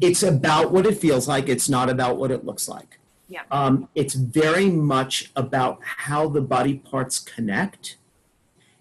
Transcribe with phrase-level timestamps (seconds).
[0.00, 1.48] it's about what it feels like.
[1.48, 2.98] It's not about what it looks like.
[3.28, 3.42] Yeah.
[3.50, 7.96] Um, it's very much about how the body parts connect.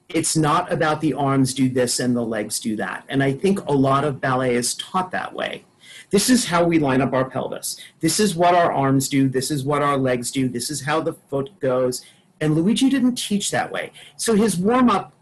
[0.09, 3.03] It's not about the arms do this and the legs do that.
[3.09, 5.65] And I think a lot of ballet is taught that way.
[6.09, 7.77] This is how we line up our pelvis.
[7.99, 9.27] This is what our arms do.
[9.27, 10.47] This is what our legs do.
[10.47, 12.05] This is how the foot goes.
[12.39, 13.91] And Luigi didn't teach that way.
[14.15, 15.13] So his warm up,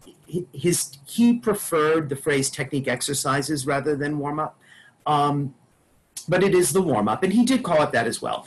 [0.52, 4.58] his he preferred the phrase technique exercises rather than warm up.
[5.06, 5.54] Um,
[6.28, 8.46] but it is the warm up, and he did call it that as well.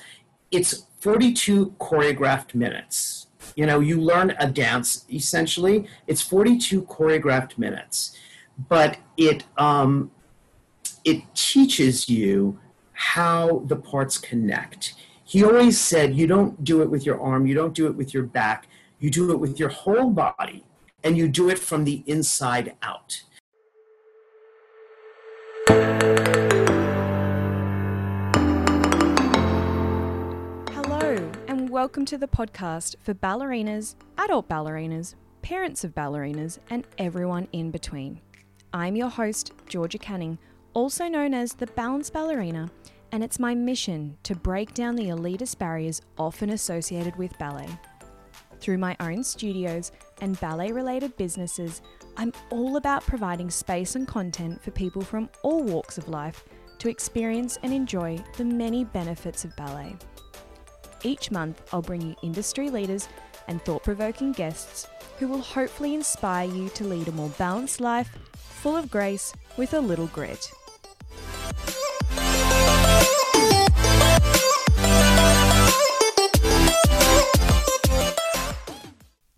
[0.52, 3.28] It's 42 choreographed minutes.
[3.56, 5.88] You know, you learn a dance essentially.
[6.08, 8.18] It's 42 choreographed minutes,
[8.68, 10.12] but it um,
[11.04, 12.60] it teaches you
[12.94, 14.94] how the parts connect.
[15.24, 18.14] He always said, you don't do it with your arm, you don't do it with
[18.14, 18.68] your back,
[19.00, 20.66] you do it with your whole body,
[21.04, 23.22] and you do it from the inside out.
[31.80, 38.20] Welcome to the podcast for ballerinas, adult ballerinas, parents of ballerinas, and everyone in between.
[38.74, 40.38] I'm your host, Georgia Canning
[40.74, 42.70] also known as the Balanced Ballerina,
[43.14, 47.70] and it's my mission to break down the elitist barriers often associated with ballet.
[48.60, 51.82] Through my own studios and ballet related businesses,
[52.18, 56.44] I'm all about providing space and content for people from all walks of life
[56.80, 59.96] to experience and enjoy the many benefits of ballet.
[61.04, 63.08] Each month, I'll bring you industry leaders
[63.48, 68.18] and thought provoking guests who will hopefully inspire you to lead a more balanced life,
[68.36, 70.52] full of grace, with a little grit.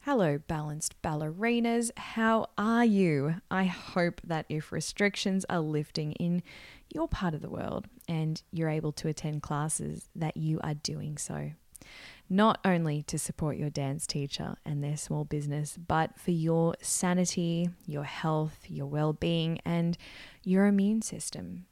[0.04, 1.92] Hello, balanced ballerinas.
[1.96, 3.36] How are you?
[3.50, 6.44] I hope that if restrictions are lifting in
[6.94, 11.18] your part of the world and you're able to attend classes, that you are doing
[11.18, 11.52] so.
[12.30, 17.70] Not only to support your dance teacher and their small business, but for your sanity,
[17.86, 19.98] your health, your well being, and
[20.44, 21.66] your immune system.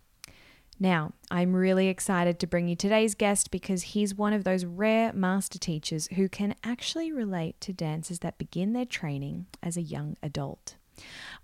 [0.81, 5.12] Now, I'm really excited to bring you today's guest because he's one of those rare
[5.12, 10.16] master teachers who can actually relate to dancers that begin their training as a young
[10.24, 10.75] adult.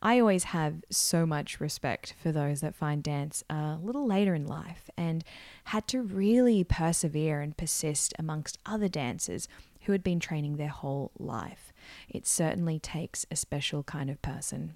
[0.02, 4.46] I always have so much respect for those that find dance a little later in
[4.46, 5.24] life and
[5.66, 9.48] had to really persevere and persist amongst other dancers
[9.82, 11.72] who had been training their whole life.
[12.10, 14.76] It certainly takes a special kind of person.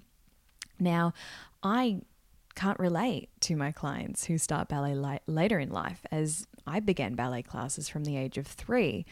[0.78, 1.12] Now,
[1.62, 2.02] I
[2.54, 7.14] can't relate to my clients who start ballet li- later in life, as I began
[7.14, 9.06] ballet classes from the age of three.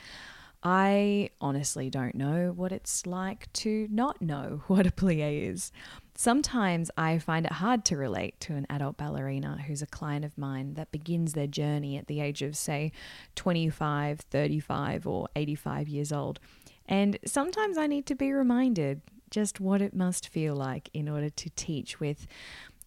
[0.62, 5.72] I honestly don't know what it's like to not know what a plie is.
[6.14, 10.36] Sometimes I find it hard to relate to an adult ballerina who's a client of
[10.36, 12.90] mine that begins their journey at the age of, say,
[13.36, 16.40] 25, 35, or 85 years old.
[16.86, 21.30] And sometimes I need to be reminded just what it must feel like in order
[21.30, 22.26] to teach with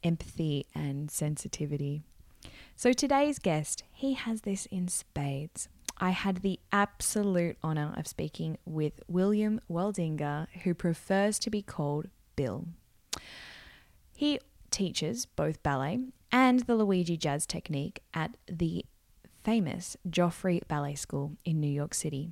[0.04, 2.02] empathy and sensitivity.
[2.76, 5.70] So today's guest, he has this in spades.
[6.04, 12.08] I had the absolute honor of speaking with William Waldinger, who prefers to be called
[12.36, 12.66] Bill.
[14.16, 14.40] He
[14.72, 16.00] teaches both ballet
[16.32, 18.84] and the Luigi Jazz technique at the
[19.44, 22.32] famous Joffrey Ballet School in New York City.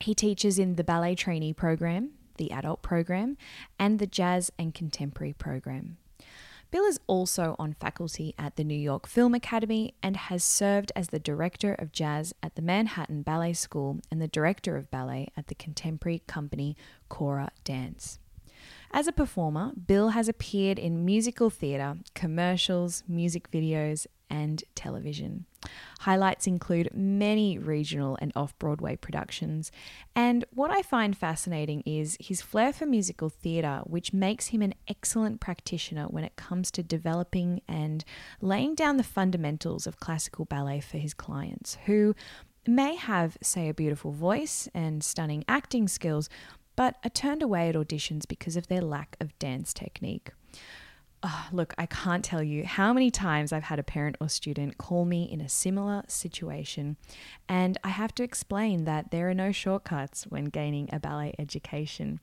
[0.00, 3.36] He teaches in the ballet trainee program, the adult program,
[3.78, 5.98] and the jazz and contemporary program.
[6.72, 11.08] Bill is also on faculty at the New York Film Academy and has served as
[11.08, 15.48] the director of jazz at the Manhattan Ballet School and the director of ballet at
[15.48, 16.74] the contemporary company
[17.10, 18.18] Cora Dance.
[18.90, 25.44] As a performer, Bill has appeared in musical theatre, commercials, music videos, and television.
[26.00, 29.70] Highlights include many regional and off Broadway productions.
[30.16, 34.74] And what I find fascinating is his flair for musical theatre, which makes him an
[34.88, 38.04] excellent practitioner when it comes to developing and
[38.40, 42.14] laying down the fundamentals of classical ballet for his clients, who
[42.66, 46.30] may have, say, a beautiful voice and stunning acting skills,
[46.74, 50.30] but are turned away at auditions because of their lack of dance technique.
[51.24, 54.76] Oh, look, I can't tell you how many times I've had a parent or student
[54.76, 56.96] call me in a similar situation,
[57.48, 62.18] and I have to explain that there are no shortcuts when gaining a ballet education.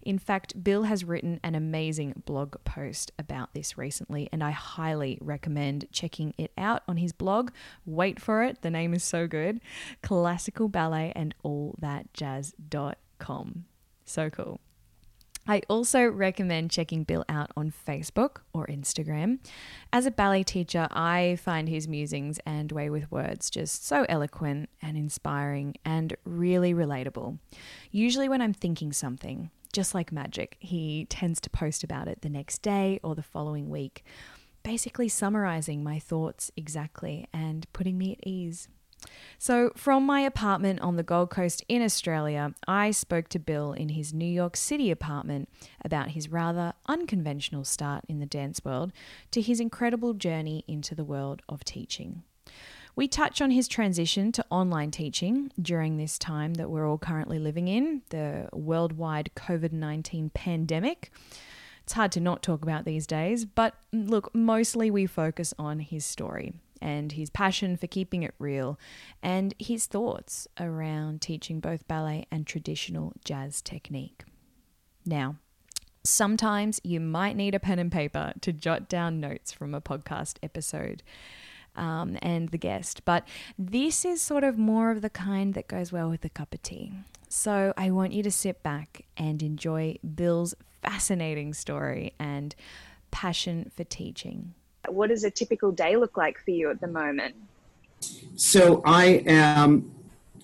[0.00, 5.18] In fact, Bill has written an amazing blog post about this recently, and I highly
[5.20, 7.50] recommend checking it out on his blog.
[7.84, 9.60] Wait for it, the name is so good
[10.02, 13.64] classical ballet and all that jazz.com.
[14.04, 14.60] So cool.
[15.48, 19.38] I also recommend checking Bill out on Facebook or Instagram.
[19.92, 24.68] As a ballet teacher, I find his musings and way with words just so eloquent
[24.82, 27.38] and inspiring and really relatable.
[27.90, 32.28] Usually, when I'm thinking something, just like magic, he tends to post about it the
[32.28, 34.04] next day or the following week,
[34.62, 38.68] basically summarizing my thoughts exactly and putting me at ease.
[39.38, 43.90] So, from my apartment on the Gold Coast in Australia, I spoke to Bill in
[43.90, 45.48] his New York City apartment
[45.84, 48.92] about his rather unconventional start in the dance world
[49.30, 52.22] to his incredible journey into the world of teaching.
[52.94, 57.38] We touch on his transition to online teaching during this time that we're all currently
[57.38, 61.10] living in, the worldwide COVID 19 pandemic.
[61.82, 65.80] It's hard to not talk about these days, but mm, look, mostly we focus on
[65.80, 68.78] his story and his passion for keeping it real,
[69.22, 74.24] and his thoughts around teaching both ballet and traditional jazz technique.
[75.04, 75.36] Now,
[76.04, 80.36] sometimes you might need a pen and paper to jot down notes from a podcast
[80.42, 81.02] episode.
[81.74, 85.92] Um, and the guest, but this is sort of more of the kind that goes
[85.92, 86.94] well with a cup of tea.
[87.28, 92.54] So I want you to sit back and enjoy Bill's fascinating story and
[93.10, 94.54] passion for teaching.
[94.92, 97.34] What does a typical day look like for you at the moment?
[98.36, 99.90] So I am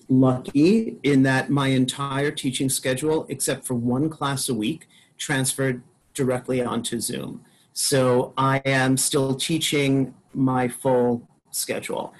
[0.09, 4.87] lucky in that my entire teaching schedule, except for one class a week,
[5.17, 5.81] transferred
[6.13, 7.43] directly onto Zoom.
[7.73, 12.13] So I am still teaching my full schedule.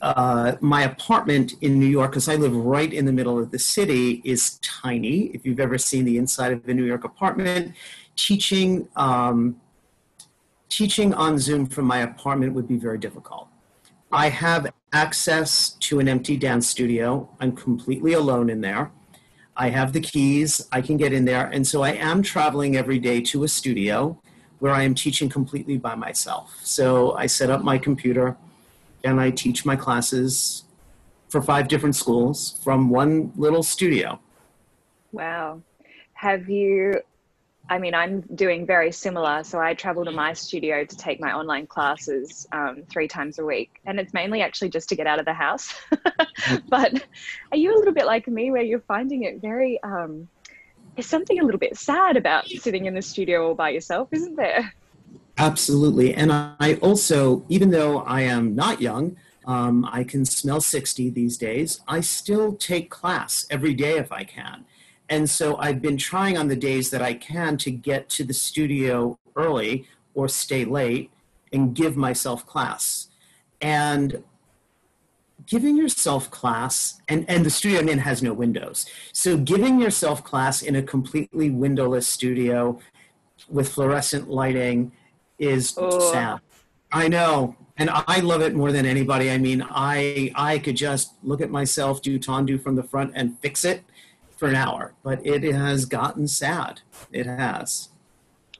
[0.00, 3.58] Uh, my apartment in New York, because I live right in the middle of the
[3.58, 5.26] city, is tiny.
[5.26, 7.74] If you've ever seen the inside of a New York apartment,
[8.16, 9.60] teaching um,
[10.72, 13.46] teaching on Zoom from my apartment would be very difficult.
[14.10, 17.28] I have access to an empty dance studio.
[17.40, 18.90] I'm completely alone in there.
[19.54, 20.66] I have the keys.
[20.72, 21.46] I can get in there.
[21.48, 24.18] And so I am traveling every day to a studio
[24.60, 26.58] where I am teaching completely by myself.
[26.62, 28.38] So I set up my computer
[29.04, 30.64] and I teach my classes
[31.28, 34.20] for five different schools from one little studio.
[35.12, 35.60] Wow.
[36.14, 37.02] Have you
[37.68, 39.44] I mean, I'm doing very similar.
[39.44, 43.44] So I travel to my studio to take my online classes um, three times a
[43.44, 43.80] week.
[43.86, 45.72] And it's mainly actually just to get out of the house.
[46.68, 47.06] but
[47.50, 50.28] are you a little bit like me where you're finding it very, um,
[50.96, 54.36] there's something a little bit sad about sitting in the studio all by yourself, isn't
[54.36, 54.74] there?
[55.38, 56.14] Absolutely.
[56.14, 59.16] And I also, even though I am not young,
[59.46, 64.24] um, I can smell 60 these days, I still take class every day if I
[64.24, 64.64] can.
[65.12, 68.32] And so I've been trying on the days that I can to get to the
[68.32, 71.10] studio early or stay late
[71.52, 73.08] and give myself class.
[73.60, 74.24] And
[75.44, 78.86] giving yourself class, and, and the studio I'm in has no windows.
[79.12, 82.80] So giving yourself class in a completely windowless studio
[83.50, 84.92] with fluorescent lighting
[85.38, 86.10] is oh.
[86.10, 86.40] sad.
[86.90, 87.54] I know.
[87.76, 89.30] And I love it more than anybody.
[89.30, 93.38] I mean, I I could just look at myself, do tendu from the front and
[93.40, 93.82] fix it
[94.42, 96.80] for an hour, but it has gotten sad.
[97.12, 97.90] It has.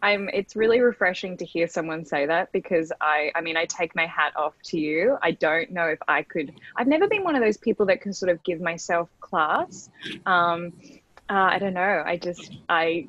[0.00, 3.96] I'm it's really refreshing to hear someone say that because I I mean I take
[3.96, 5.19] my hat off to you.
[5.23, 8.12] I don't know if I could I've never been one of those people that can
[8.12, 9.90] sort of give myself class.
[10.25, 10.73] Um,
[11.29, 12.05] uh, I don't know.
[12.06, 13.08] I just I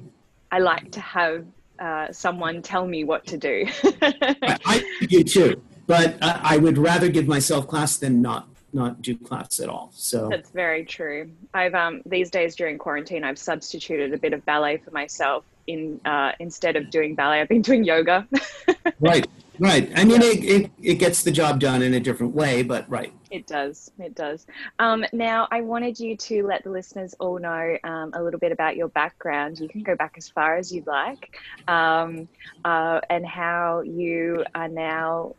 [0.51, 1.45] I like to have
[1.77, 3.67] uh, someone tell me what to do.
[4.01, 9.17] I, I do too, but I would rather give myself class than not not do
[9.17, 9.91] class at all.
[9.93, 11.31] So that's very true.
[11.53, 15.45] I've um these days during quarantine, I've substituted a bit of ballet for myself.
[15.65, 18.27] In uh, instead of doing ballet, I've been doing yoga.
[18.99, 19.25] right,
[19.59, 19.89] right.
[19.95, 23.13] I mean, it, it it gets the job done in a different way, but right.
[23.31, 23.89] It does.
[23.97, 24.45] It does.
[24.79, 28.51] Um, now, I wanted you to let the listeners all know um, a little bit
[28.51, 29.59] about your background.
[29.59, 31.33] You can go back as far as you'd like,
[31.69, 32.27] um,
[32.65, 35.35] uh, and how you are now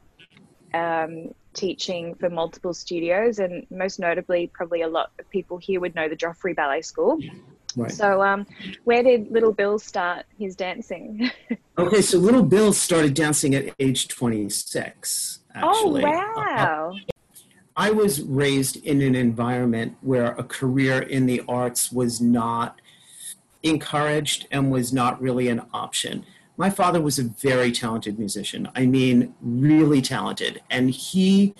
[0.72, 5.94] um, teaching for multiple studios, and most notably, probably a lot of people here would
[5.94, 7.18] know the Joffrey Ballet School.
[7.76, 7.90] Right.
[7.90, 8.46] So, um,
[8.84, 11.30] where did Little Bill start his dancing?
[11.78, 15.40] okay, so Little Bill started dancing at age 26.
[15.54, 16.04] Actually.
[16.04, 16.92] Oh, wow.
[16.92, 16.98] Uh,
[17.76, 22.80] I was raised in an environment where a career in the arts was not
[23.64, 26.24] encouraged and was not really an option
[26.56, 28.68] my father was a very talented musician.
[28.74, 30.62] I mean, really talented.
[30.70, 31.54] And he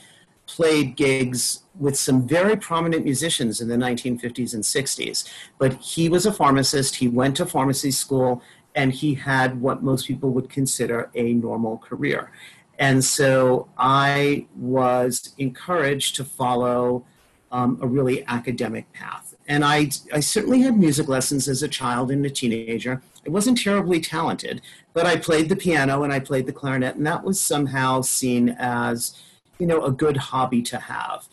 [0.47, 5.29] played gigs with some very prominent musicians in the 1950s and 60s.
[5.59, 8.43] But he was a pharmacist, he went to pharmacy school,
[8.75, 12.31] and he had what most people would consider a normal career.
[12.79, 17.05] And so I was encouraged to follow
[17.53, 19.35] um, a really academic path.
[19.47, 23.59] And I, I certainly had music lessons as a child and a teenager I wasn't
[23.59, 24.61] terribly talented,
[24.93, 28.57] but I played the piano and I played the clarinet, and that was somehow seen
[28.59, 29.17] as,
[29.59, 31.29] you know, a good hobby to have.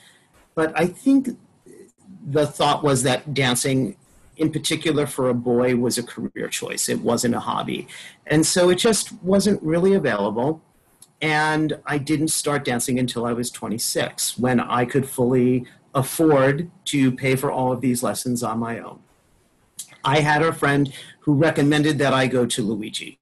[0.56, 1.30] But I think
[2.26, 3.98] the thought was that dancing
[4.38, 6.90] in particular for a boy was a career choice.
[6.90, 7.88] It wasn't a hobby.
[8.26, 10.62] And so it just wasn't really available
[11.24, 17.12] and i didn't start dancing until i was 26 when i could fully afford to
[17.12, 19.00] pay for all of these lessons on my own.
[20.04, 23.18] I had a friend who recommended that i go to luigi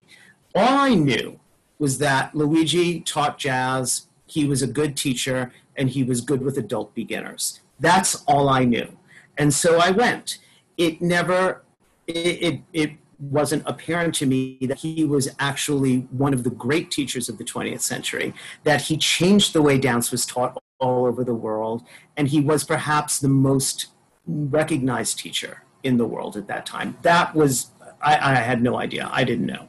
[0.55, 1.39] all i knew
[1.77, 6.57] was that luigi taught jazz he was a good teacher and he was good with
[6.57, 8.97] adult beginners that's all i knew
[9.39, 10.37] and so I went.
[10.77, 11.63] It never,
[12.05, 16.91] it, it, it wasn't apparent to me that he was actually one of the great
[16.91, 18.33] teachers of the 20th century,
[18.65, 21.83] that he changed the way dance was taught all over the world,
[22.17, 23.87] and he was perhaps the most
[24.27, 26.97] recognized teacher in the world at that time.
[27.01, 29.09] That was, I, I had no idea.
[29.11, 29.67] I didn't know.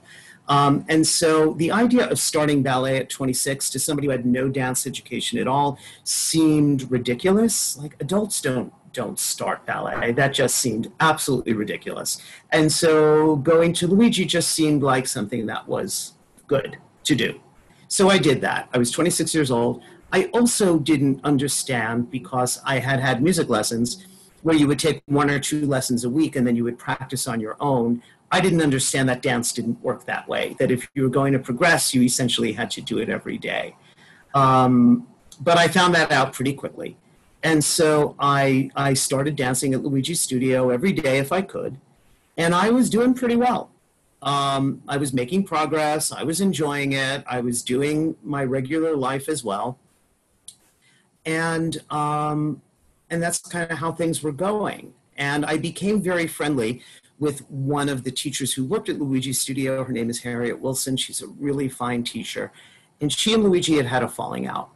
[0.49, 4.49] Um, and so the idea of starting ballet at 26 to somebody who had no
[4.49, 7.79] dance education at all seemed ridiculous.
[7.79, 10.11] Like adults don't don't start ballet.
[10.11, 12.21] That just seemed absolutely ridiculous.
[12.51, 16.15] And so going to Luigi just seemed like something that was
[16.49, 17.41] good to do.
[17.87, 18.69] So I did that.
[18.73, 19.83] I was 26 years old.
[20.13, 24.05] I also didn't understand because I had had music lessons
[24.43, 27.29] where you would take one or two lessons a week and then you would practice
[27.29, 28.03] on your own.
[28.31, 31.39] I didn't understand that dance didn't work that way, that if you were going to
[31.39, 33.75] progress, you essentially had to do it every day.
[34.35, 35.09] Um,
[35.41, 36.97] but I found that out pretty quickly.
[37.43, 41.79] And so I, I started dancing at Luigi's studio every day if I could.
[42.37, 43.71] And I was doing pretty well.
[44.23, 46.13] Um, I was making progress.
[46.13, 47.25] I was enjoying it.
[47.27, 49.79] I was doing my regular life as well.
[51.25, 52.61] And, um,
[53.09, 54.93] and that's kind of how things were going.
[55.17, 56.83] And I became very friendly
[57.21, 59.85] with one of the teachers who worked at Luigi's studio.
[59.85, 60.97] Her name is Harriet Wilson.
[60.97, 62.51] She's a really fine teacher.
[63.01, 64.71] And she and Luigi had had a falling out.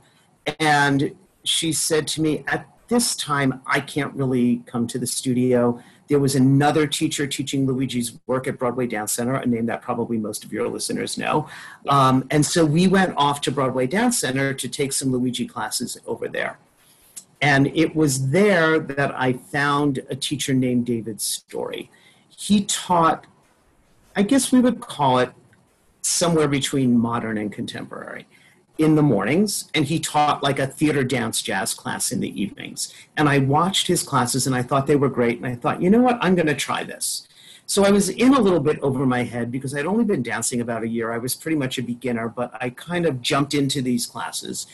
[0.61, 5.83] And she said to me, At this time, I can't really come to the studio.
[6.09, 10.19] There was another teacher teaching Luigi's work at Broadway Dance Center, a name that probably
[10.19, 11.49] most of your listeners know.
[11.89, 15.97] Um, and so we went off to Broadway Dance Center to take some Luigi classes
[16.07, 16.59] over there.
[17.41, 21.91] And it was there that I found a teacher named David Story.
[22.45, 23.27] He taught,
[24.15, 25.33] I guess we would call it
[26.03, 28.27] somewhere between modern and contemporary
[28.77, 32.93] in the mornings and he taught like a theater dance jazz class in the evenings.
[33.17, 35.89] And i watched his classes and i thought they were great and i thought you
[35.89, 36.19] know what?
[36.21, 37.27] I'm going to try this.
[37.65, 40.61] So i was in a little bit over my head because i'd only been dancing
[40.61, 41.13] about a year.
[41.13, 44.67] I was pretty much a beginner but i kind of jumped into these classes.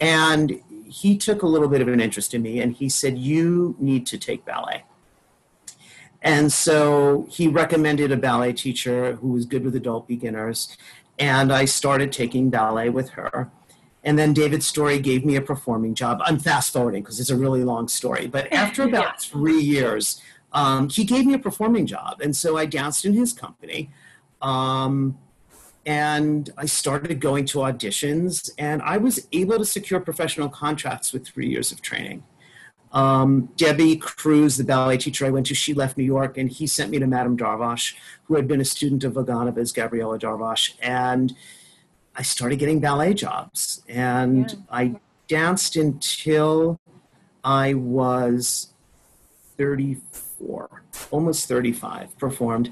[0.00, 3.76] And he took a little bit of an interest in me and he said you
[3.78, 4.84] need to take ballet
[6.22, 10.76] and so he recommended a ballet teacher who was good with adult beginners
[11.20, 13.50] and I started taking ballet with her.
[14.02, 16.20] And then David Story gave me a performing job.
[16.24, 18.26] I'm fast forwarding because it's a really long story.
[18.26, 19.12] But after about yeah.
[19.18, 20.22] three years,
[20.52, 22.22] um, he gave me a performing job.
[22.22, 23.90] And so I danced in his company.
[24.40, 25.18] Um,
[25.84, 31.26] and I started going to auditions, and I was able to secure professional contracts with
[31.26, 32.22] three years of training.
[32.92, 36.66] Um, Debbie Cruz, the ballet teacher I went to, she left New York and he
[36.66, 37.94] sent me to Madame Darvash,
[38.24, 40.72] who had been a student of Vaganova's Gabriela Darvash.
[40.82, 41.34] And
[42.16, 43.82] I started getting ballet jobs.
[43.88, 44.58] And yeah.
[44.70, 44.94] I
[45.28, 46.80] danced until
[47.44, 48.72] I was
[49.56, 52.70] 34, almost 35, performed.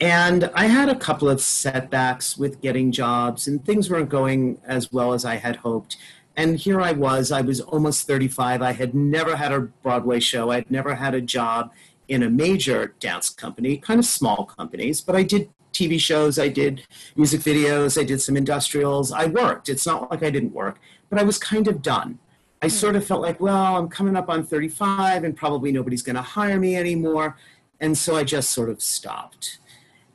[0.00, 4.92] And I had a couple of setbacks with getting jobs, and things weren't going as
[4.92, 5.96] well as I had hoped
[6.36, 8.62] and here I was, I was almost 35.
[8.62, 10.50] I had never had a Broadway show.
[10.50, 11.72] I'd never had a job
[12.08, 16.48] in a major dance company, kind of small companies, but I did TV shows, I
[16.48, 16.86] did
[17.16, 19.12] music videos, I did some industrials.
[19.12, 19.68] I worked.
[19.68, 20.78] It's not like I didn't work,
[21.10, 22.18] but I was kind of done.
[22.62, 22.70] I hmm.
[22.70, 26.22] sort of felt like, well, I'm coming up on 35 and probably nobody's going to
[26.22, 27.36] hire me anymore.
[27.80, 29.58] And so I just sort of stopped.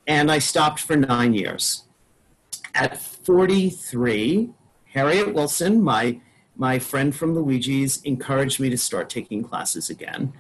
[0.07, 1.83] And I stopped for nine years.
[2.73, 4.49] At 43,
[4.93, 6.19] Harriet Wilson, my,
[6.55, 10.33] my friend from Luigi's, encouraged me to start taking classes again.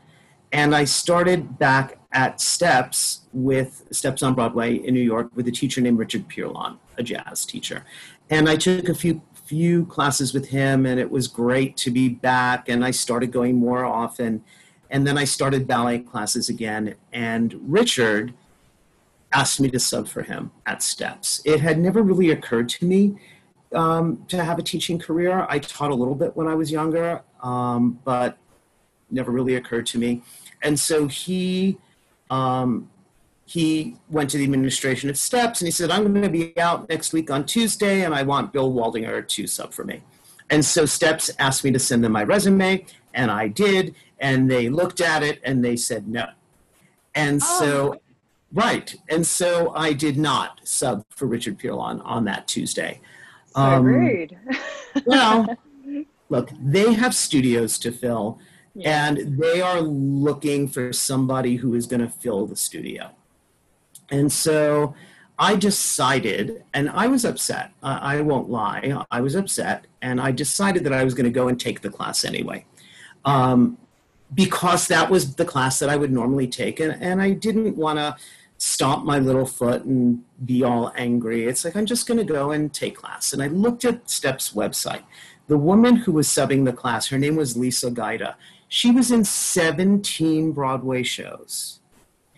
[0.51, 5.51] And I started back at Steps with Steps on Broadway in New York with a
[5.51, 7.85] teacher named Richard Pierlon, a jazz teacher.
[8.29, 12.07] And I took a few few classes with him and it was great to be
[12.07, 14.43] back and I started going more often.
[14.91, 18.35] And then I started ballet classes again and Richard
[19.31, 21.41] asked me to sub for him at Steps.
[21.45, 23.17] It had never really occurred to me
[23.73, 25.45] um, to have a teaching career.
[25.49, 28.37] I taught a little bit when I was younger, um, but
[29.11, 30.21] never really occurred to me.
[30.61, 31.77] And so he
[32.29, 32.89] um,
[33.45, 36.87] he went to the administration of Steps and he said, I'm going to be out
[36.87, 40.03] next week on Tuesday and I want Bill Waldinger to sub for me.
[40.51, 43.95] And so Steps asked me to send them my resume, and I did.
[44.19, 46.27] And they looked at it and they said no.
[47.15, 48.01] And so,
[48.53, 48.95] right.
[49.09, 53.01] And so I did not sub for Richard Pierlon on that Tuesday.
[53.55, 54.37] So rude.
[55.05, 55.57] well,
[56.29, 58.39] look, they have studios to fill,
[58.75, 59.07] Yeah.
[59.07, 63.11] and they are looking for somebody who is going to fill the studio.
[64.11, 64.93] And so
[65.37, 67.71] I decided, and I was upset.
[67.81, 71.31] I, I won't lie, I was upset, and I decided that I was going to
[71.31, 72.65] go and take the class anyway.
[73.25, 73.77] Um,
[74.33, 77.97] because that was the class that I would normally take, and, and I didn't want
[77.97, 78.15] to
[78.59, 81.45] stomp my little foot and be all angry.
[81.45, 83.33] It's like, I'm just going to go and take class.
[83.33, 85.03] And I looked at STEP's website.
[85.47, 88.35] The woman who was subbing the class, her name was Lisa Gajda.
[88.67, 91.79] She was in 17 Broadway shows.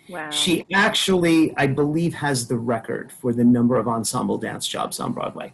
[0.10, 0.30] wow.
[0.30, 5.14] She actually, I believe, has the record for the number of ensemble dance jobs on
[5.14, 5.52] Broadway.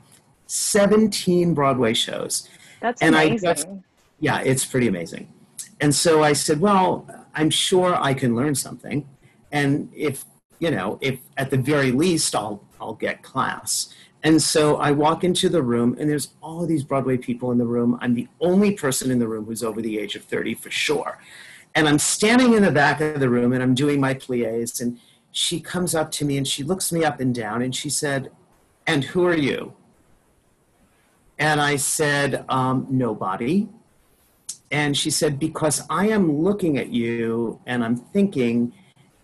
[0.47, 2.47] 17 Broadway shows.
[2.81, 3.67] That's and I just-
[4.19, 5.31] Yeah, it's pretty amazing.
[5.79, 9.07] And so I said, well, I'm sure I can learn something.
[9.51, 10.25] And if,
[10.59, 13.93] you know, if at the very least I'll, I'll get class.
[14.23, 17.57] And so I walk into the room and there's all of these Broadway people in
[17.57, 17.97] the room.
[18.01, 21.19] I'm the only person in the room who's over the age of 30 for sure.
[21.75, 24.99] And I'm standing in the back of the room and I'm doing my plies and
[25.31, 28.31] she comes up to me and she looks me up and down and she said,
[28.87, 29.73] and who are you?
[31.37, 33.67] And I said, um, nobody.
[34.71, 38.73] And she said, Because I am looking at you and I'm thinking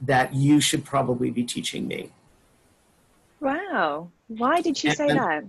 [0.05, 2.11] that you should probably be teaching me.
[3.39, 4.09] wow.
[4.27, 5.43] Why did she say And- that?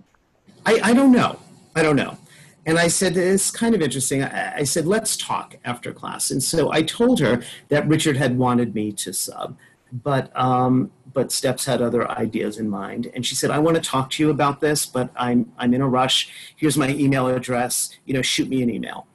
[0.67, 1.39] I, I don't know.
[1.77, 2.17] I don't know.
[2.67, 4.23] And I said, It's kind of interesting.
[4.23, 6.31] I, I said, Let's talk after class.
[6.31, 9.57] And so I told her that Richard had wanted me to sub,
[9.93, 13.11] but, um, but Steps had other ideas in mind.
[13.15, 15.81] And she said, I want to talk to you about this, but I'm, I'm in
[15.83, 16.29] a rush.
[16.57, 17.91] Here's my email address.
[18.07, 19.07] You know, shoot me an email.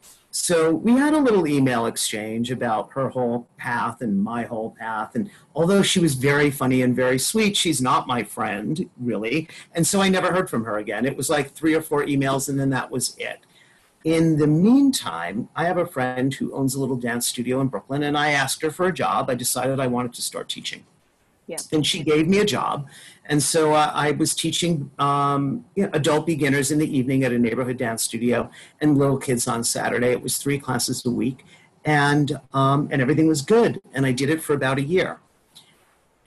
[0.42, 5.14] So we had a little email exchange about her whole path and my whole path.
[5.14, 9.50] And although she was very funny and very sweet, she's not my friend, really.
[9.74, 11.06] And so I never heard from her again.
[11.06, 13.46] It was like three or four emails, and then that was it.
[14.06, 18.02] In the meantime, I have a friend who owns a little dance studio in Brooklyn,
[18.02, 19.30] and I asked her for a job.
[19.30, 20.86] I decided I wanted to start teaching.
[21.50, 21.58] Yeah.
[21.72, 22.88] And she gave me a job.
[23.26, 27.34] And so uh, I was teaching um, you know, adult beginners in the evening at
[27.34, 30.12] a neighborhood dance studio and little kids on Saturday.
[30.12, 31.44] It was three classes a week.
[31.86, 33.82] And, um, and everything was good.
[33.94, 35.22] And I did it for about a year.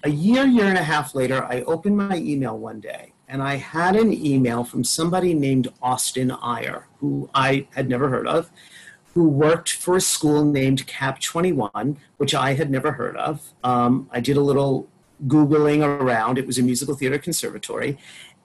[0.03, 3.57] A year, year and a half later, I opened my email one day and I
[3.57, 8.51] had an email from somebody named Austin Iyer, who I had never heard of,
[9.15, 13.53] who worked for a school named Cap 21, which I had never heard of.
[13.63, 14.89] Um, I did a little
[15.27, 16.39] Googling around.
[16.39, 17.99] It was a musical theater conservatory.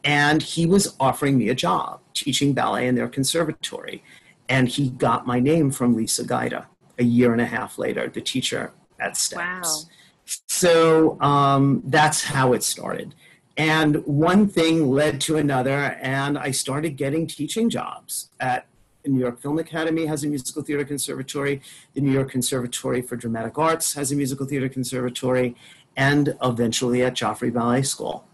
[0.03, 4.03] And he was offering me a job teaching ballet in their conservatory.
[4.47, 6.65] And he got my name from Lisa Gajda
[6.99, 9.39] a year and a half later, the teacher at Steps.
[9.39, 10.39] Wow.
[10.47, 13.15] So um, that's how it started.
[13.55, 18.67] And one thing led to another, and I started getting teaching jobs at
[19.03, 21.61] the New York Film Academy has a musical theater conservatory.
[21.93, 25.55] The New York Conservatory for Dramatic Arts has a musical theater conservatory,
[25.97, 28.25] and eventually at Joffrey Ballet School.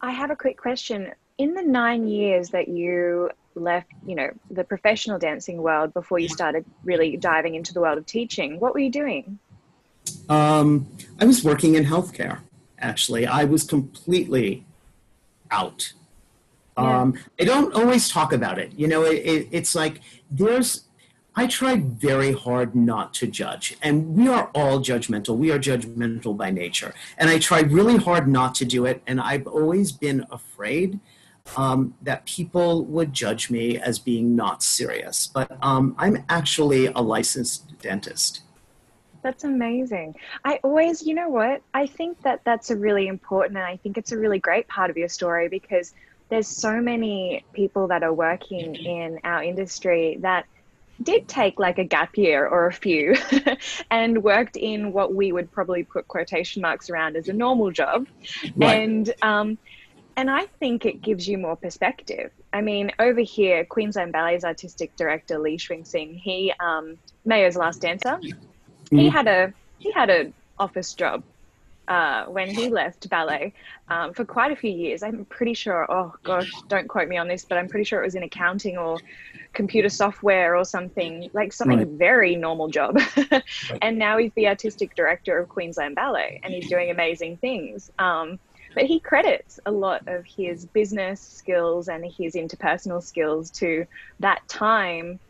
[0.00, 1.12] I have a quick question.
[1.38, 6.28] In the nine years that you left, you know, the professional dancing world before you
[6.28, 9.38] started really diving into the world of teaching, what were you doing?
[10.28, 10.86] Um,
[11.18, 12.40] I was working in healthcare,
[12.78, 13.26] actually.
[13.26, 14.64] I was completely
[15.50, 15.92] out.
[16.78, 17.00] Yeah.
[17.00, 18.72] Um, I don't always talk about it.
[18.76, 20.82] You know, it, it, it's like there's,
[21.38, 23.76] I try very hard not to judge.
[23.82, 25.36] And we are all judgmental.
[25.36, 26.94] We are judgmental by nature.
[27.18, 29.02] And I try really hard not to do it.
[29.06, 30.98] And I've always been afraid
[31.54, 35.26] um, that people would judge me as being not serious.
[35.26, 38.40] But um, I'm actually a licensed dentist.
[39.22, 40.14] That's amazing.
[40.44, 41.60] I always, you know what?
[41.74, 44.88] I think that that's a really important and I think it's a really great part
[44.88, 45.92] of your story because
[46.28, 50.46] there's so many people that are working in our industry that
[51.02, 53.14] did take like a gap year or a few
[53.90, 58.06] and worked in what we would probably put quotation marks around as a normal job.
[58.56, 58.82] Right.
[58.82, 59.58] And um,
[60.16, 62.30] and I think it gives you more perspective.
[62.52, 68.18] I mean, over here, Queensland Ballet's artistic director Li Cunxin, he um, Mao's Last Dancer,
[68.22, 68.32] he
[68.90, 69.12] Mhm.
[69.12, 71.22] had a he had an office job
[71.88, 73.54] uh, when he left ballet
[73.88, 75.02] um, for quite a few years.
[75.02, 78.04] I'm pretty sure, oh gosh, don't quote me on this, but I'm pretty sure it
[78.06, 79.02] was in accounting or
[79.54, 81.88] computer software or something, like something Right.
[81.98, 82.98] very normal job.
[83.82, 87.90] And now he's the artistic director of Queensland Ballet and he's doing amazing things.
[87.98, 88.38] Um,
[88.74, 93.86] but he credits a lot of his business skills and his interpersonal skills to
[94.20, 95.20] that time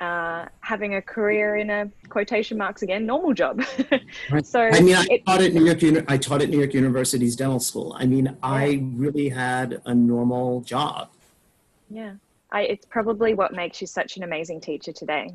[0.00, 3.62] uh, having a career in a quotation marks again normal job.
[4.30, 4.46] Right.
[4.46, 5.82] so I mean, I it- taught at New York.
[5.82, 7.94] Uni- I taught at New York University's dental school.
[7.98, 11.10] I mean, I really had a normal job.
[11.90, 12.14] yeah,
[12.52, 15.32] I, it's probably what makes you such an amazing teacher today.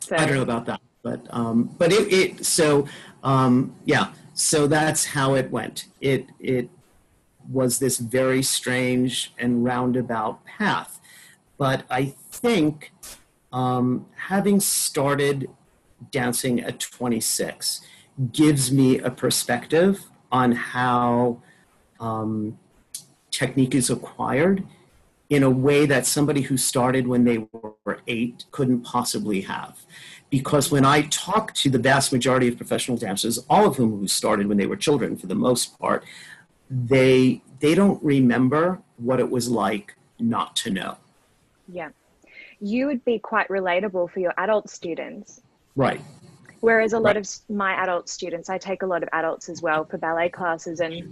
[0.00, 2.86] So I don't know about that, but um, but it, it so
[3.22, 4.12] um, yeah.
[4.34, 5.86] So that's how it went.
[6.00, 6.68] It it
[7.50, 10.98] was this very strange and roundabout path,
[11.58, 12.92] but I think
[13.54, 15.48] um, having started
[16.10, 17.80] dancing at 26
[18.32, 20.00] gives me a perspective
[20.32, 21.40] on how
[22.00, 22.58] um,
[23.30, 24.64] technique is acquired
[25.30, 29.78] in a way that somebody who started when they were eight couldn't possibly have.
[30.30, 34.08] Because when I talk to the vast majority of professional dancers, all of whom who
[34.08, 36.04] started when they were children for the most part,
[36.68, 40.96] they they don't remember what it was like not to know.
[41.68, 41.90] yeah,
[42.60, 45.40] you would be quite relatable for your adult students.
[45.76, 46.00] Right.
[46.60, 47.16] Whereas a lot Right.
[47.16, 50.80] of my adult students, I take a lot of adults as well for ballet classes,
[50.80, 51.04] and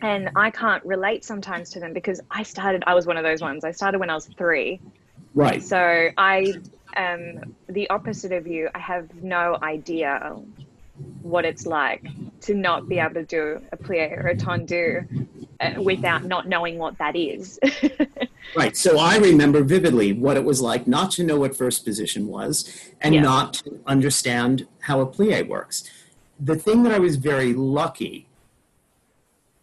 [0.00, 2.84] and I can't relate sometimes to them because I started.
[2.86, 3.64] I was one of those ones.
[3.64, 4.82] I started when I was three,
[5.34, 5.62] Right.
[5.62, 6.54] so I
[6.96, 8.68] am the opposite of you.
[8.74, 10.36] I have no idea
[11.22, 12.04] what it's like
[12.42, 15.04] to not be able to do a plie or a tendu
[15.64, 17.58] Uh, without not knowing what that is.
[18.54, 18.76] Right.
[18.76, 22.54] So I remember vividly what it was like not to know what first position was
[23.00, 23.22] and Yeah.
[23.22, 25.82] not to understand how a plie works.
[26.38, 28.28] The thing that I was very lucky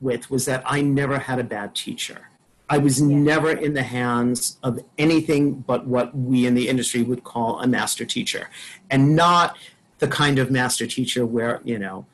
[0.02, 2.30] with was that I never had a bad teacher.
[2.70, 3.16] I was Yeah.
[3.16, 7.68] never in the hands of anything but what we in the industry would call a
[7.68, 8.50] master teacher,
[8.90, 9.56] and not
[10.00, 12.06] the kind of master teacher where, you know,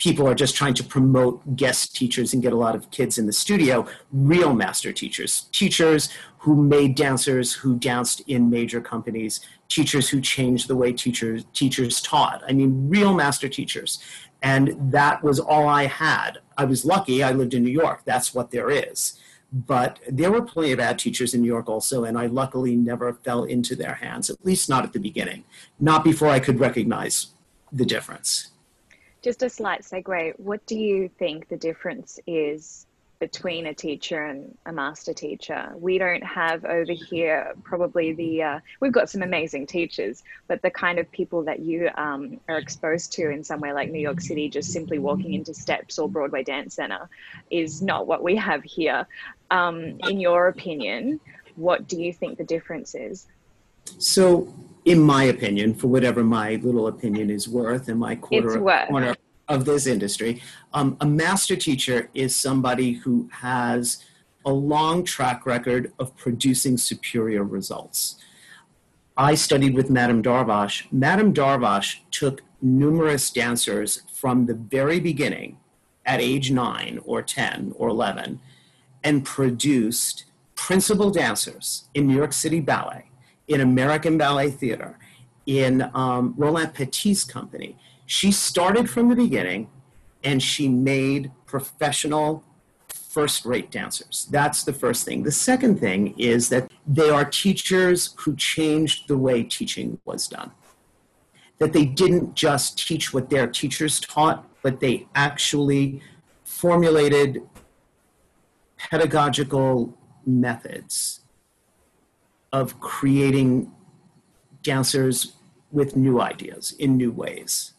[0.00, 3.26] people are just trying to promote guest teachers and get a lot of kids in
[3.26, 6.08] the studio, real master teachers, teachers
[6.38, 12.00] who made dancers who danced in major companies, teachers who changed the way teachers teachers
[12.00, 12.42] taught.
[12.48, 13.98] I mean, real master teachers.
[14.42, 16.38] And that was all I had.
[16.56, 17.22] I was lucky.
[17.22, 18.00] I lived in New York.
[18.06, 19.20] That's what there is.
[19.52, 23.12] But there were plenty of bad teachers in New York also, and I luckily never
[23.12, 25.44] fell into their hands, at least not at the beginning,
[25.78, 27.34] not before I could recognize
[27.70, 28.50] the difference.
[29.22, 30.38] Just a slight segue.
[30.38, 32.86] What do you think the difference is
[33.18, 35.72] between a teacher and a master teacher?
[35.76, 40.70] We don't have over here probably the, uh, we've got some amazing teachers, but the
[40.70, 44.48] kind of people that you um, are exposed to in somewhere like New York City,
[44.48, 47.10] just simply walking into Steps or Broadway Dance Center,
[47.50, 49.06] is not what we have here.
[49.50, 51.20] Um, in your opinion,
[51.56, 53.26] what do you think the difference is?
[53.98, 54.52] So,
[54.84, 58.56] in my opinion, for whatever my little opinion is worth, and my quarter, It's
[58.88, 59.16] corner
[59.48, 64.04] of this industry, um, a master teacher is somebody who has
[64.46, 68.16] a long track record of producing superior results.
[69.16, 70.90] I studied with Madame Darvash.
[70.90, 75.58] Madame Darvash took numerous dancers from the very beginning
[76.06, 78.40] at age nine or 10 or 11
[79.04, 83.09] and produced principal dancers in New York City Ballet,
[83.50, 84.96] in American Ballet Theater,
[85.44, 87.76] in um, Roland Petit's company.
[88.06, 89.68] She started from the beginning
[90.22, 92.44] and she made professional
[92.88, 94.28] first rate dancers.
[94.30, 95.24] That's the first thing.
[95.24, 100.52] The second thing is that they are teachers who changed the way teaching was done.
[101.58, 106.02] That they didn't just teach what their teachers taught, but they actually
[106.44, 107.42] formulated
[108.78, 111.19] pedagogical methods
[112.52, 113.70] of creating
[114.62, 115.36] dancers
[115.70, 117.74] with new ideas in new ways.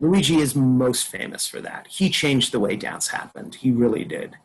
[0.00, 1.86] Luigi is most famous for that.
[1.86, 3.54] He changed the way dance happened.
[3.54, 4.36] He really did.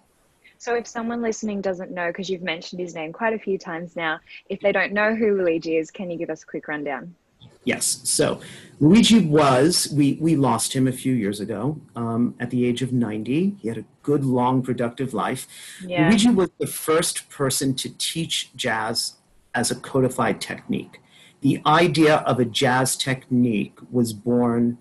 [0.59, 3.95] So, if someone listening doesn't know, because you've mentioned his name quite a few times
[3.95, 7.15] now, if they don't know who Luigi is, can you give us a quick rundown?
[7.63, 7.99] Yes.
[8.05, 8.39] So
[8.79, 12.93] Luigi was, we, we lost him a few years ago um, at the age of
[12.93, 13.57] 90.
[13.61, 15.47] He had a good, long, productive life.
[15.85, 16.07] Yeah.
[16.07, 19.16] Luigi was the first person to teach jazz
[19.57, 21.01] as a codified technique.
[21.41, 24.77] The idea of a jazz technique was born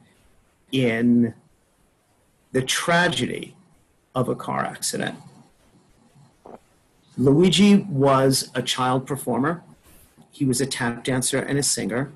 [0.70, 1.32] in
[2.52, 3.56] the tragedy
[4.14, 5.16] of a car accident.
[7.16, 9.62] Luigi was a child performer.
[10.30, 12.12] He was a tap dancer and a singer,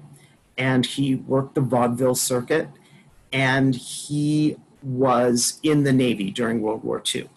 [0.59, 2.69] and he worked the vaudeville circuit.
[3.33, 7.31] And he was in the Navy during World War II.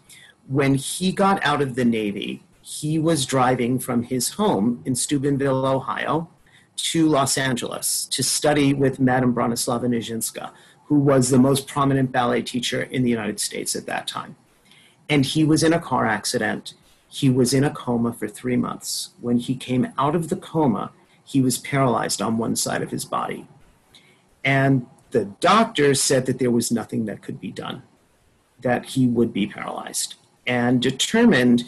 [0.48, 5.66] When he got out of the Navy, he was driving from his home in Steubenville,
[5.66, 6.30] Ohio,
[6.78, 10.50] to Los Angeles to study with Madame Bronislava Nijinsky,
[10.86, 14.38] who was the most prominent ballet teacher in the United States at that time.
[15.10, 16.74] And he was in a car accident.
[17.10, 19.10] He was in a coma for three months.
[19.20, 20.94] When he came out of the coma,
[21.26, 23.46] he was paralyzed on one side of his body.
[24.42, 27.84] And the doctor said that there was nothing that could be done,
[28.62, 30.16] that he would be paralyzed.
[30.48, 31.66] And determined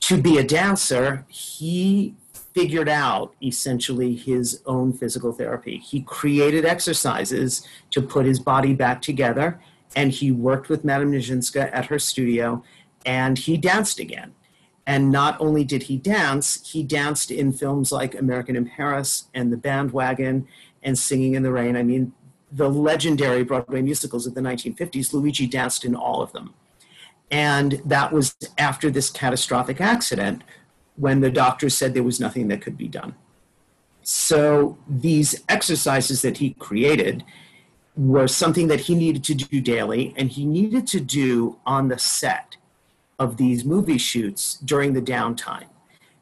[0.00, 2.14] to be a dancer, he
[2.54, 5.78] figured out essentially his own physical therapy.
[5.78, 9.60] He created exercises to put his body back together,
[9.94, 12.62] and he worked with Madame Nijinsky at her studio,
[13.06, 14.34] and he danced again.
[14.86, 19.52] And not only did he dance, he danced in films like American in Paris and
[19.52, 20.48] The Bandwagon
[20.82, 21.76] and Singing in the Rain.
[21.76, 22.12] I mean,
[22.50, 26.54] the legendary Broadway musicals of the 1950s, Luigi danced in all of them.
[27.30, 30.42] And that was after this catastrophic accident
[30.96, 33.14] when the doctor said there was nothing that could be done.
[34.02, 37.24] So these exercises that he created
[37.96, 41.98] were something that he needed to do daily and he needed to do on the
[41.98, 42.56] set
[43.18, 45.66] of these movie shoots during the downtime.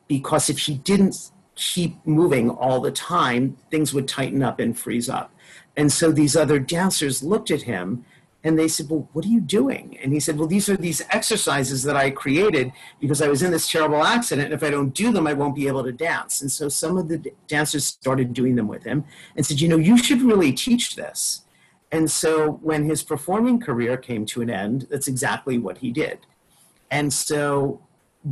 [0.09, 5.09] Because if he didn't keep moving all the time, things would tighten up and freeze
[5.09, 5.33] up.
[5.77, 8.05] And so these other dancers looked at him
[8.45, 9.99] and they said, Well, what are you doing?
[10.03, 13.51] And he said, Well, these are these exercises that I created because I was in
[13.51, 14.47] this terrible accident.
[14.47, 16.41] And if I don't do them, I won't be able to dance.
[16.41, 19.05] And so some of the dancers started doing them with him
[19.37, 21.43] and said, You know, you should really teach this.
[21.91, 26.19] And so when his performing career came to an end, that's exactly what he did.
[26.91, 27.81] And so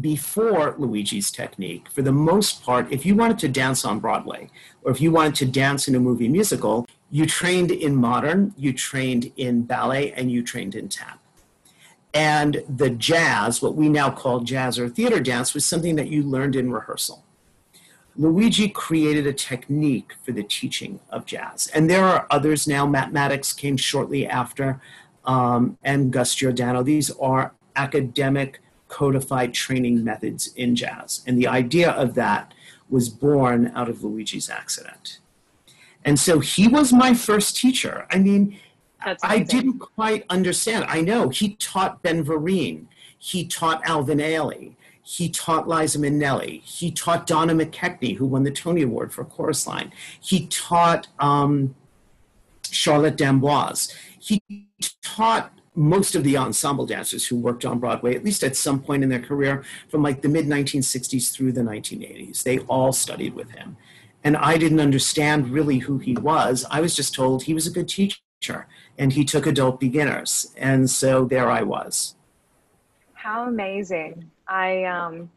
[0.01, 4.51] before Luigi's technique, for the most part, if you wanted to dance on Broadway
[4.83, 8.73] or if you wanted to dance in a movie musical, you trained in modern, you
[8.73, 11.21] trained in ballet, and you trained in tap.
[12.13, 16.23] And the jazz, what we now call jazz or theater dance, was something that you
[16.23, 17.25] learned in rehearsal.
[18.17, 21.67] Luigi created a technique for the teaching of jazz.
[21.75, 22.87] And there are others now.
[22.87, 24.81] Mattox came shortly after,
[25.27, 26.83] um, and Gus Giordano.
[26.83, 31.23] These are academic codified training methods in jazz.
[31.27, 32.55] And the idea of that
[32.89, 35.19] was born out of Luigi's accident.
[36.07, 38.07] And so he was my first teacher.
[38.11, 38.59] I mean,
[39.23, 40.87] I didn't quite understand.
[40.89, 42.87] I know he taught Ben Vereen,
[43.19, 48.51] he taught Alvin Ailey, he taught Liza Minnelli, he taught Donna McKechnie, who won the
[48.51, 49.93] Tony Award for Chorus Line.
[50.21, 51.75] He taught um,
[52.71, 53.95] Charlotte d'Amboise.
[54.19, 54.41] He
[55.03, 59.03] taught most of the ensemble dancers who worked on Broadway, at least at some point
[59.03, 62.43] in their career, from like the mid 1960s through the 1980s.
[62.43, 63.77] They all studied with him.
[64.27, 66.67] And I didn't understand really who he was.
[66.69, 68.67] I was just told he was a good teacher
[68.99, 70.53] and he took adult beginners.
[70.57, 72.17] And so there I was.
[73.15, 74.29] How amazing.
[74.49, 75.31] I, um,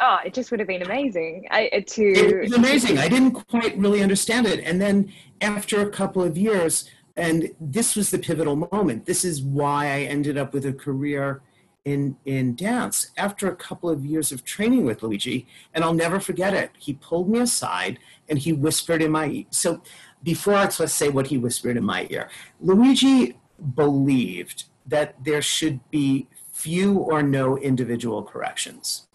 [0.00, 2.02] oh, it just would have been amazing I, to.
[2.02, 2.98] It was amazing.
[2.98, 4.60] I didn't quite really understand it.
[4.60, 9.06] And then after a couple of years, and this was the pivotal moment.
[9.06, 11.40] This is why I ended up with a career
[11.86, 13.12] in in dance.
[13.16, 16.72] After a couple of years of training with Luigi, and I'll never forget it.
[16.76, 19.44] He pulled me aside and he whispered in my ear.
[19.50, 19.82] So
[20.22, 22.28] before I let's say what he whispered in my ear,
[22.60, 23.38] Luigi
[23.74, 29.08] believed that there should be few or no individual corrections.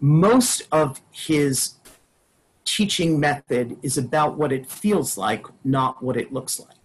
[0.00, 1.74] Most of his
[2.64, 6.79] teaching method is about what it feels like, not what it looks like.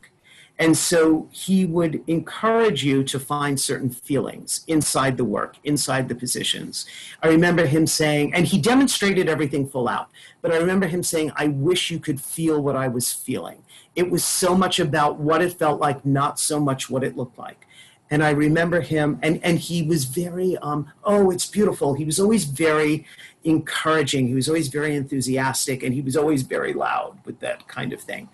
[0.57, 6.15] And so he would encourage you to find certain feelings inside the work, inside the
[6.15, 6.85] positions.
[7.21, 10.09] I remember him saying, and he demonstrated everything full out,
[10.41, 13.63] but I remember him saying, I wish you could feel what I was feeling.
[13.95, 17.37] It was so much about what it felt like, not so much what it looked
[17.37, 17.67] like.
[18.09, 21.95] And I remember him, and, and he was very, um, oh, it's beautiful.
[21.95, 23.05] He was always very
[23.43, 24.27] encouraging.
[24.27, 27.99] He was always very enthusiastic, and he was always very loud with that kind of
[27.99, 28.29] thing.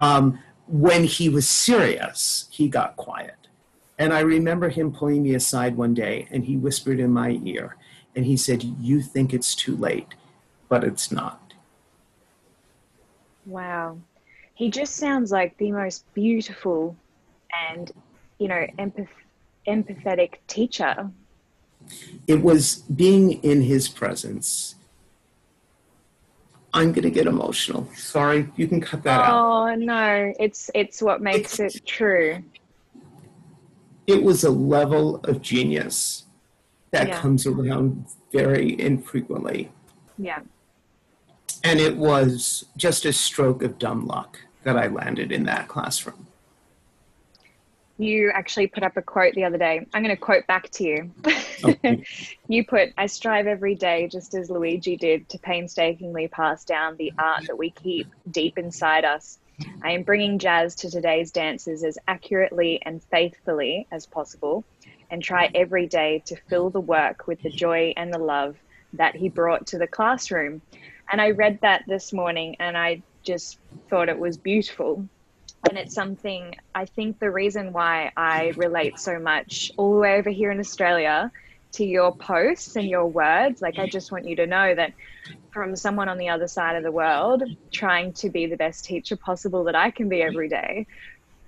[0.00, 3.34] Um, when he was serious, he got quiet.
[3.98, 7.76] And I remember him pulling me aside one day and he whispered in my ear
[8.14, 10.14] and he said, You think it's too late,
[10.68, 11.54] but it's not.
[13.44, 13.98] Wow.
[14.54, 16.96] He just sounds like the most beautiful
[17.70, 17.92] and,
[18.38, 19.08] you know, empath-
[19.68, 21.10] empathetic teacher.
[22.26, 24.75] It was being in his presence
[26.76, 27.88] I'm going to get emotional.
[27.94, 29.70] Sorry, you can cut that oh, out.
[29.70, 32.42] Oh no, it's it's what makes it's, it true.
[34.06, 36.24] It was a level of genius
[36.90, 37.20] that yeah.
[37.20, 39.70] comes around very infrequently.
[40.18, 40.40] Yeah.
[41.64, 46.25] And it was just a stroke of dumb luck that I landed in that classroom.
[47.98, 49.86] You actually put up a quote the other day.
[49.94, 51.10] I'm going to quote back to you.
[51.64, 52.04] Okay.
[52.48, 57.12] you put, I strive every day, just as Luigi did, to painstakingly pass down the
[57.18, 59.38] art that we keep deep inside us.
[59.82, 64.64] I am bringing jazz to today's dancers as accurately and faithfully as possible
[65.10, 68.56] and try every day to fill the work with the joy and the love
[68.92, 70.60] that he brought to the classroom.
[71.10, 75.06] And I read that this morning and I just thought it was beautiful.
[75.68, 80.18] And it's something I think the reason why I relate so much all the way
[80.18, 81.30] over here in Australia
[81.72, 83.60] to your posts and your words.
[83.60, 84.92] Like, I just want you to know that
[85.50, 89.16] from someone on the other side of the world, trying to be the best teacher
[89.16, 90.86] possible that I can be every day,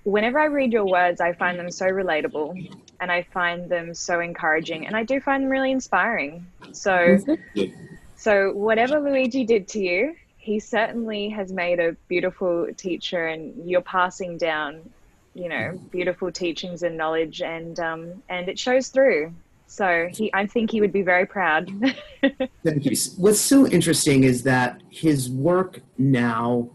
[0.03, 4.19] whenever I read your words, I find them so relatable and I find them so
[4.19, 6.45] encouraging and I do find them really inspiring.
[6.71, 7.75] So, mm-hmm.
[8.15, 10.15] so whatever Luigi did to you,
[10.49, 14.81] he certainly has made a beautiful teacher and you're passing down,
[15.35, 19.31] you know, beautiful teachings and knowledge and, um, and it shows through.
[19.67, 21.69] So he, I think he would be very proud.
[22.63, 22.97] Thank you.
[23.17, 26.71] What's so interesting is that his work now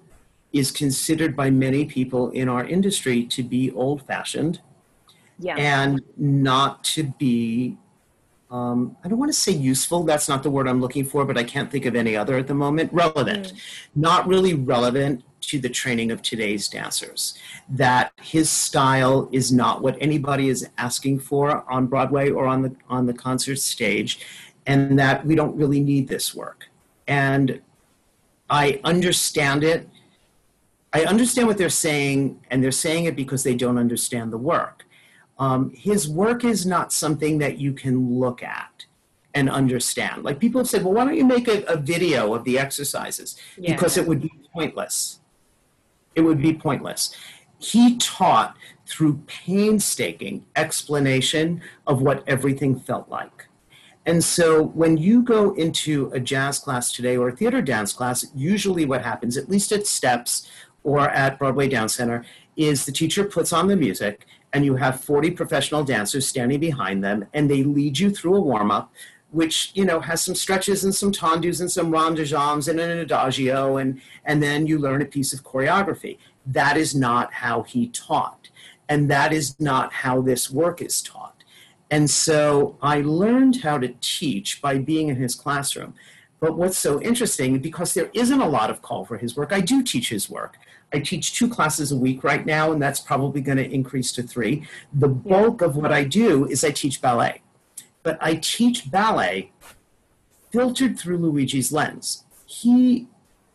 [0.53, 4.61] is considered by many people in our industry to be old fashioned
[5.41, 5.57] yeah.
[5.57, 7.77] and not to be
[8.55, 11.37] um, I don't want to say useful, that's not the word I'm looking for, but
[11.37, 12.93] I can't think of any other at the moment.
[12.93, 13.49] Relevant.
[13.49, 13.61] Mm.
[13.97, 17.37] Not really relevant to the training of today's dancers.
[17.69, 22.77] That his style is not what anybody is asking for on Broadway or on the
[22.89, 24.21] on the concert stage,
[24.67, 26.69] and that we don't really need this work.
[27.09, 27.61] And
[28.49, 29.89] I understand it
[30.95, 34.84] I understand what they're saying, and they're saying it because they don't understand the work.
[35.39, 38.87] Um, his work is not something that you can look at
[39.35, 40.23] and understand.
[40.23, 43.37] Like people have said, well, why don't you make a, a video of the exercises?
[43.59, 43.75] Yeah.
[43.75, 45.21] Because it would be pointless.
[46.15, 47.15] It would be pointless.
[47.59, 53.49] He taught through painstaking explanation of what everything felt like.
[54.07, 58.27] And so when you go into a jazz class today or a theater dance class,
[58.35, 60.49] usually what happens, at least at steps,
[60.83, 62.25] or at Broadway Dance Center
[62.57, 67.05] is the teacher puts on the music and you have 40 professional dancers standing behind
[67.05, 68.93] them and they lead you through a warm up
[69.33, 72.79] which you know has some stretches and some tendus and some rond de jambes and
[72.79, 76.19] an adagio and and then you learn a piece of choreography.
[76.47, 78.49] That is not how he taught
[78.89, 81.43] and that is not how this work is taught.
[81.91, 85.95] And so i learned how to teach by being in his classroom.
[86.39, 89.61] But what's so interesting because there isn't a lot of call for his work i
[89.61, 90.59] do teach his work
[90.95, 94.23] I teach two classes a week right now, and that's probably going to increase to
[94.23, 94.65] three.
[94.93, 97.43] The bulk of what I do is I teach ballet,
[98.05, 99.51] but I teach ballet
[100.53, 102.25] filtered through Luigi's lens.
[102.47, 103.09] He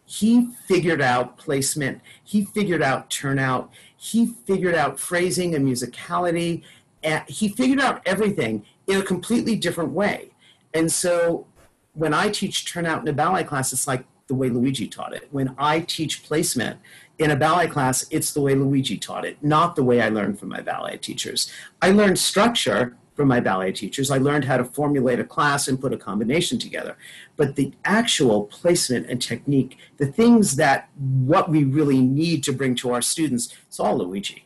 [0.06, 2.02] he figured out placement.
[2.23, 3.71] He figured out turnout.
[3.95, 6.63] He figured out phrasing and musicality.
[7.04, 10.32] And he figured out everything in a completely different way.
[10.73, 11.45] And so
[11.93, 15.28] when I teach turnout in a ballet class, it's like the way Luigi taught it.
[15.32, 16.80] When I teach placement,
[17.19, 20.39] in a ballet class, it's the way Luigi taught it, not the way I learned
[20.39, 21.51] from my ballet teachers.
[21.82, 24.10] I learned structure from my ballet teachers.
[24.10, 26.95] I learned how to formulate a class and put a combination together.
[27.36, 32.75] But the actual placement and technique, the things that what we really need to bring
[32.75, 34.45] to our students, it's all Luigi,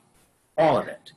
[0.58, 1.12] all of it.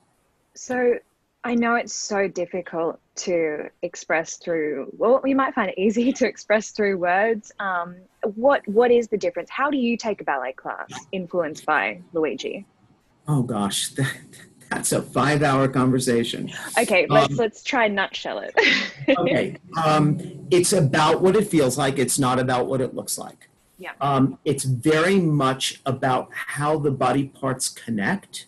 [0.55, 0.99] So
[1.45, 4.93] I know it's so difficult to express through.
[4.99, 7.53] Well, we might find it easy to express through words.
[7.59, 7.97] Um,
[8.35, 9.51] what what is the difference?
[9.51, 12.67] How do you take a ballet class influenced by Luigi?
[13.29, 14.15] Oh gosh, that,
[14.71, 16.51] that's a five-hour conversation.
[16.79, 18.55] Okay, let's um, let's try and nutshell it.
[19.19, 21.99] okay, um, it's about what it feels like.
[21.99, 23.49] It's not about what it looks like.
[23.79, 23.93] Yeah.
[24.01, 28.47] Um, it's very much about how the body parts connect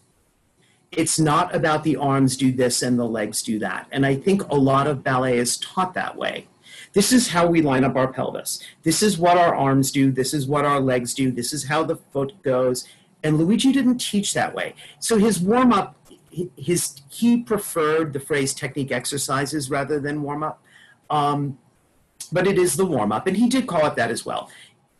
[0.92, 3.86] it's not about the arms do this and the legs do that.
[3.92, 6.48] And I think a lot of ballet is taught that way.
[6.92, 8.62] This is how we line up our pelvis.
[8.82, 10.10] This is what our arms do.
[10.10, 11.30] This is what our legs do.
[11.30, 12.86] This is how the foot goes.
[13.22, 14.74] And Luigi didn't teach that way.
[14.98, 15.96] So his warm up,
[16.56, 20.62] his he preferred the phrase technique exercises rather than warm up.
[21.10, 21.58] Um,
[22.32, 24.50] but it is the warm up, and he did call it that as well.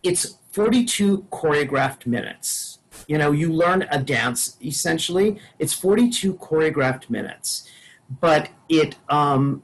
[0.01, 5.39] It's 42 choreographed minutes you know, you learn a dance essentially.
[5.57, 7.67] It's 42 choreographed minutes,
[8.21, 9.63] but it um,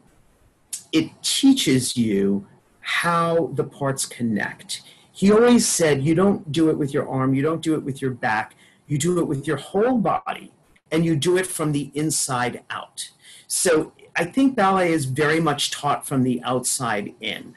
[0.96, 2.48] it teaches you
[2.80, 4.82] how the parts connect.
[5.12, 8.02] He always said, you don't do it with your arm, you don't do it with
[8.02, 8.56] your back,
[8.88, 10.54] you do it with your whole body,
[10.92, 13.10] and you do it from the inside out.
[13.48, 17.56] So I think ballet is very much taught from the outside in,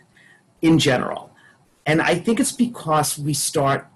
[0.61, 1.31] in general.
[1.87, 3.89] And I think it's because we start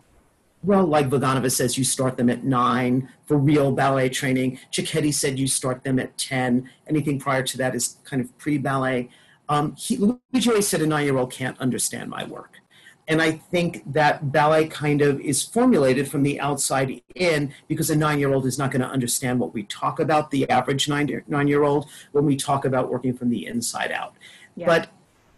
[0.65, 4.61] well, like Vaganova says, you start them at nine for real ballet training.
[4.71, 6.71] Cecchetti said you start them at 10.
[6.87, 9.09] Anything prior to that is kind of pre ballet.
[9.53, 12.61] Um, he, Luigi always said a nine year old can't understand my work.
[13.07, 17.97] And I think that ballet kind of is formulated from the outside in because a
[17.97, 21.23] nine year old is not going to understand what we talk about, the average nine,
[21.27, 24.15] nine year old, when we talk about working from the inside out.
[24.57, 24.67] Yeah.
[24.67, 24.91] But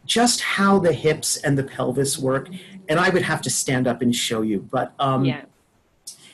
[0.04, 2.48] just how the hips and the pelvis work,
[2.88, 5.42] and I would have to stand up and show you, but um, yeah.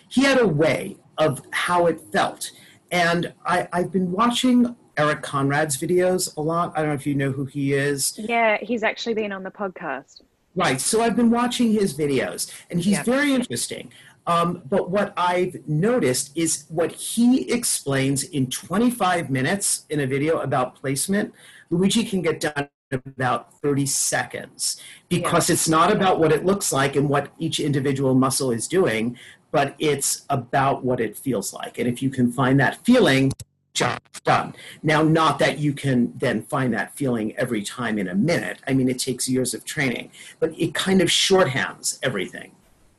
[0.09, 2.51] he had a way of how it felt.
[2.91, 6.73] And I, I've been watching Eric Conrad's videos a lot.
[6.75, 8.19] I don't know if you know who he is.
[8.19, 10.21] Yeah, he's actually been on the podcast.
[10.55, 10.79] Right.
[10.79, 13.03] So I've been watching his videos, and he's Yeah.
[13.05, 13.91] very interesting.
[14.27, 20.41] Um, but what I've noticed is what he explains in 25 minutes in a video
[20.41, 21.33] about placement,
[21.71, 24.77] Luigi can get done in about 30 seconds
[25.09, 29.17] because it's not about what it looks like and what each individual muscle is doing,
[29.51, 31.79] but it's about what it feels like.
[31.79, 33.33] And if you can find that feeling,
[33.73, 34.55] job done.
[34.83, 38.59] Now, not that you can then find that feeling every time in a minute.
[38.67, 42.53] I mean, it takes years of training, but it kind of shorthands everything.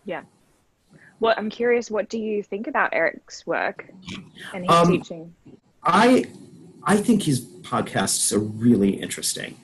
[0.05, 0.23] Yeah.
[1.19, 3.91] Well, I'm curious, what do you think about Eric's work
[4.53, 5.35] and his Um, teaching?
[5.83, 6.25] I
[6.83, 9.55] I think his podcasts are really interesting,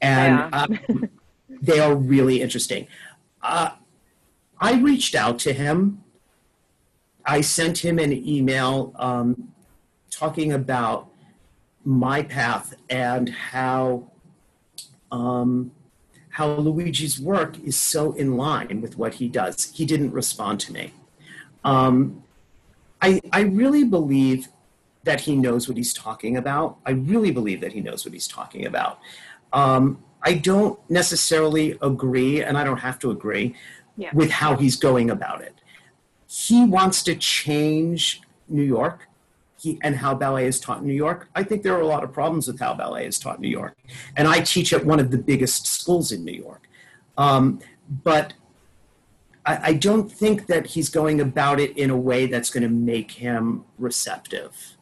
[0.00, 1.06] and They uh,
[1.62, 2.86] they are really interesting.
[3.42, 3.70] Uh,
[4.60, 6.04] I reached out to him.
[7.24, 9.52] I sent him an email um,
[10.20, 11.08] talking about
[11.84, 14.04] my path and how
[15.10, 15.72] um,
[16.28, 19.72] how Luigi's work is so in line with what he does.
[19.74, 20.92] He didn't respond to me.
[21.64, 22.22] Um,
[23.00, 24.48] I I really believe
[25.04, 26.76] that he knows what he's talking about.
[26.84, 28.98] I really believe that he knows what he's talking about.
[29.54, 29.82] Um,
[30.22, 33.54] I don't necessarily agree, and I don't have to agree
[33.96, 34.10] Yeah.
[34.12, 35.54] with how he's going about it.
[36.26, 39.08] He wants to change New York
[39.60, 41.28] he, and how ballet is taught in New York.
[41.34, 43.48] I think there are a lot of problems with how ballet is taught in New
[43.48, 43.76] York.
[44.16, 46.68] And I teach at one of the biggest schools in New York.
[47.18, 47.60] Um,
[48.04, 48.32] but
[49.44, 52.68] I, I don't think that he's going about it in a way that's going to
[52.70, 54.76] make him receptive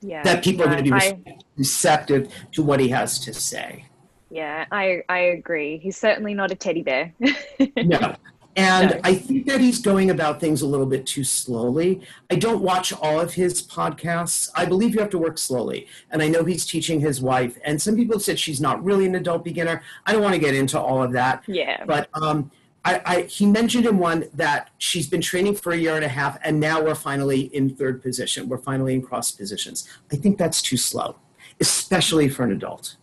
[0.00, 0.22] Yeah.
[0.22, 1.18] that people are going to be I-
[1.56, 3.86] receptive to what he has to say.
[4.30, 5.76] Yeah, I I agree.
[5.76, 7.12] He's certainly not a teddy bear.
[7.76, 8.14] No.
[8.56, 9.00] And.
[9.02, 12.02] I think that he's going about things a little bit too slowly.
[12.30, 14.50] I don't watch all of his podcasts.
[14.54, 15.86] I believe you have to work slowly.
[16.10, 17.58] And I know he's teaching his wife.
[17.64, 19.82] And some people said she's not really an adult beginner.
[20.06, 21.44] I don't want to get into all of that.
[21.46, 21.84] yeah.
[21.86, 22.50] But um,
[22.84, 26.08] I, I, he mentioned in one that she's been training for a year and a
[26.08, 28.48] half, and now we're finally in third position.
[28.48, 29.88] We're finally in cross positions.
[30.12, 31.16] I think that's too slow,
[31.60, 32.96] especially for an adult.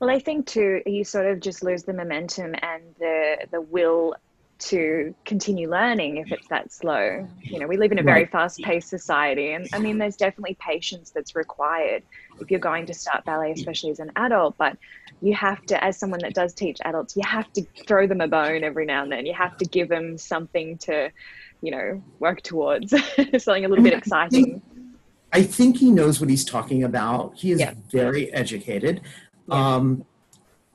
[0.00, 4.14] Well, I think too, you sort of just lose the momentum and the the will
[4.58, 7.28] to continue learning if it's that slow.
[7.42, 11.10] You know, we live in a very fast-paced society, and I mean, there's definitely patience
[11.10, 12.02] that's required
[12.40, 14.56] if you're going to start ballet, especially as an adult.
[14.58, 14.76] But
[15.20, 18.28] you have to, as someone that does teach adults, you have to throw them a
[18.28, 19.26] bone every now and then.
[19.26, 21.10] You have to give them something to,
[21.60, 22.90] you know, work towards,
[23.38, 24.62] something a little bit exciting.
[25.32, 27.34] I think he knows what he's talking about.
[27.36, 27.74] He is Yeah.
[27.90, 29.00] very educated.
[29.48, 29.74] Yeah.
[29.76, 30.04] Um,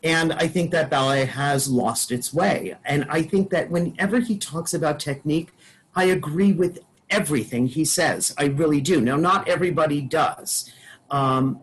[0.04, 2.76] and I think that ballet has lost its way.
[2.86, 5.52] And I think that whenever he talks about technique,
[5.96, 6.80] I agree with
[7.10, 8.34] everything he says.
[8.38, 9.02] I really do.
[9.02, 10.72] Now, not everybody does.
[11.10, 11.62] Um,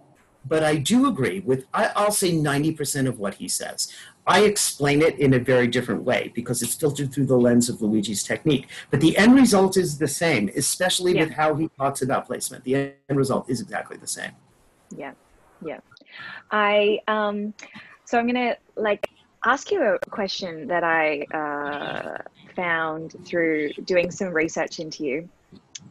[0.49, 3.93] but I do agree with, I, I'll say 90% of what he says.
[4.29, 7.81] I explain it in a very different way because it's filtered through the lens of
[7.81, 8.69] Luigi's technique.
[8.91, 12.65] But the end result is the same, especially with how he talks about placement.
[12.65, 14.33] The end result is exactly the same.
[14.97, 15.13] Yeah,
[15.65, 15.79] yeah.
[16.51, 17.55] I um,
[18.07, 19.11] so I'm gonna like
[19.45, 22.19] ask you a question that I uh,
[22.55, 25.29] found through doing some research into you.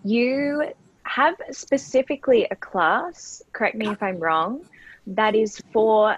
[0.03, 0.71] You
[1.03, 3.43] have specifically a class.
[3.53, 4.65] Correct me if I'm wrong.
[5.07, 6.17] That is for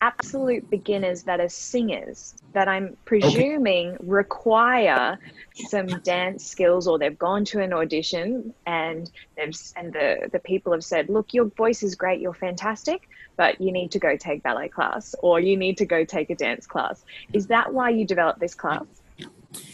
[0.00, 5.18] absolute beginners that are singers that I'm presuming require
[5.54, 10.72] some dance skills or they've gone to an audition and they've and the the people
[10.72, 13.08] have said look your voice is great you're fantastic
[13.38, 16.34] but you need to go take ballet class or you need to go take a
[16.34, 18.84] dance class is that why you developed this class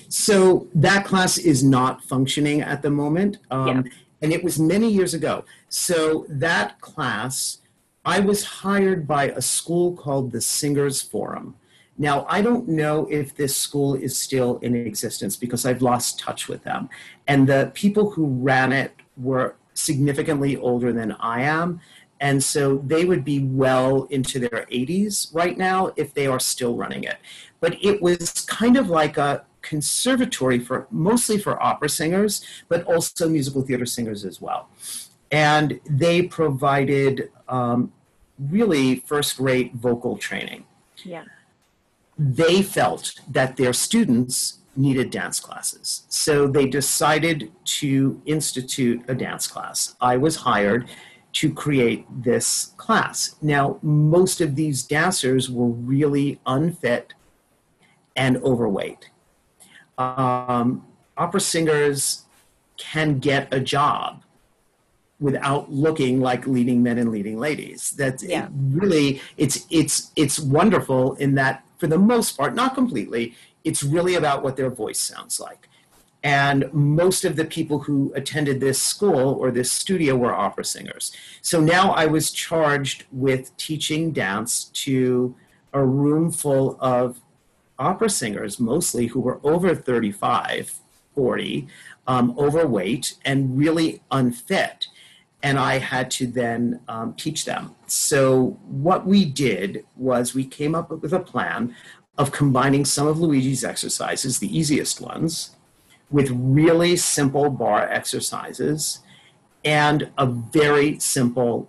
[0.09, 3.39] So that class is not functioning at the moment.
[3.51, 3.83] Um, Yeah.
[4.23, 5.45] And it was many years ago.
[5.69, 7.59] So that class,
[8.05, 11.57] I was hired by a school called the Singers Forum.
[11.99, 16.49] Now, I don't know if this school is still in existence because I've lost touch
[16.49, 16.89] with them.
[17.27, 21.81] And the people who ran it were significantly older than I am.
[22.25, 26.75] And so they would be well into their 80s right now if they are still
[26.75, 27.18] running it.
[27.61, 33.29] But it was kind of like a conservatory for mostly for opera singers, but also
[33.29, 34.70] musical theater singers as well.
[35.31, 37.93] And they provided um,
[38.39, 40.64] really first rate vocal training.
[41.05, 41.25] Yeah.
[42.16, 46.05] They felt that their students needed dance classes.
[46.09, 49.95] So they decided to institute a dance class.
[50.01, 50.89] I was hired
[51.35, 53.37] to create this class.
[53.43, 57.14] Now, most of these dancers were really unfit
[58.16, 59.11] and overweight.
[59.99, 62.22] Um, opera singers
[62.76, 64.22] can get a job
[65.20, 67.91] without looking like leading men and leading ladies.
[67.93, 68.47] That's Yeah.
[68.47, 73.82] it really it's it's it's wonderful in that for the most part, not completely, it's
[73.82, 75.68] really about what their voice sounds like.
[76.25, 81.12] And most of the people who attended this school or this studio were opera singers.
[81.43, 85.37] So now I was charged with teaching dance to
[85.75, 87.20] a room full of
[87.79, 90.79] opera singers, mostly who were over 35,
[91.14, 91.68] 40,
[92.07, 94.87] um, overweight, and really unfit.
[95.43, 97.75] And I had to then um, teach them.
[97.87, 101.75] So, what we did was we came up with a plan
[102.16, 105.53] of combining some of Luigi's exercises, the easiest ones,
[106.15, 109.01] with really simple bar exercises
[109.65, 111.69] and a very simple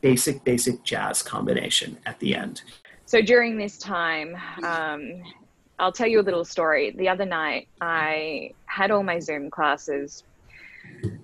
[0.00, 2.62] basic, basic jazz combination at the end.
[3.04, 5.22] So during this time, um,
[5.78, 6.94] I'll tell you a little story.
[6.96, 10.24] The other night, I had all my Zoom classes,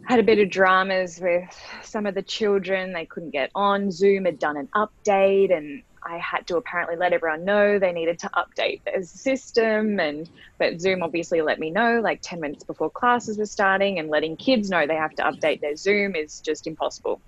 [0.04, 1.48] had a bit of dramas with
[1.82, 2.92] some of the children.
[2.92, 3.90] They couldn't get on.
[3.90, 8.18] Zoom had done an update, and I had to apparently let everyone know they needed
[8.20, 10.00] to update their system.
[10.00, 10.28] And
[10.58, 14.36] but Zoom obviously let me know like 10 minutes before classes were starting, and letting
[14.36, 17.20] kids know they have to update their Zoom is just impossible.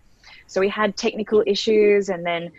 [0.47, 2.53] So we had technical issues, and then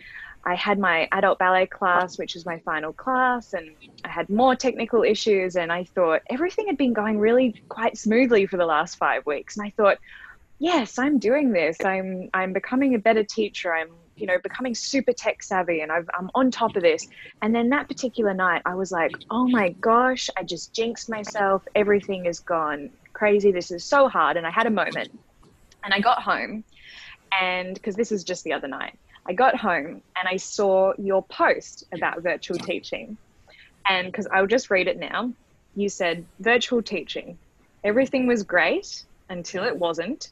[0.46, 3.72] I had my adult ballet class, which was my final class, and
[4.04, 5.56] I had more technical issues.
[5.56, 9.58] And I thought everything had been going really quite smoothly for the last five weeks.
[9.58, 9.98] And I thought,
[10.60, 11.78] yes, I'm doing this.
[11.84, 13.74] I'm I'm becoming a better teacher.
[13.74, 17.08] I'm you know becoming super tech savvy, and I've, I'm on top of this.
[17.42, 21.68] And then that particular night, I was like, oh my gosh, I just jinxed myself.
[21.76, 23.52] Everything is gone crazy.
[23.52, 24.38] This is so hard.
[24.38, 25.18] And I had a moment,
[25.84, 26.64] and I got home,
[27.40, 28.98] and because this is just the other night.
[29.28, 33.18] I got home and I saw your post about virtual teaching.
[33.88, 35.34] And because I'll just read it now,
[35.76, 37.38] you said virtual teaching.
[37.84, 40.32] Everything was great until it wasn't.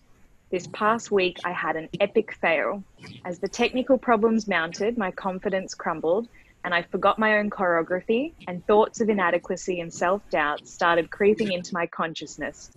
[0.52, 2.84] This past week, I had an epic fail.
[3.26, 6.28] As the technical problems mounted, my confidence crumbled,
[6.64, 11.52] and I forgot my own choreography, and thoughts of inadequacy and self doubt started creeping
[11.52, 12.72] into my consciousness.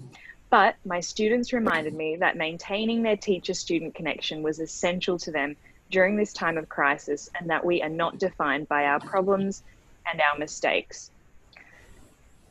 [0.51, 5.57] But my students reminded me that maintaining their teacher student connection was essential to them
[5.91, 9.63] during this time of crisis and that we are not defined by our problems
[10.11, 11.11] and our mistakes.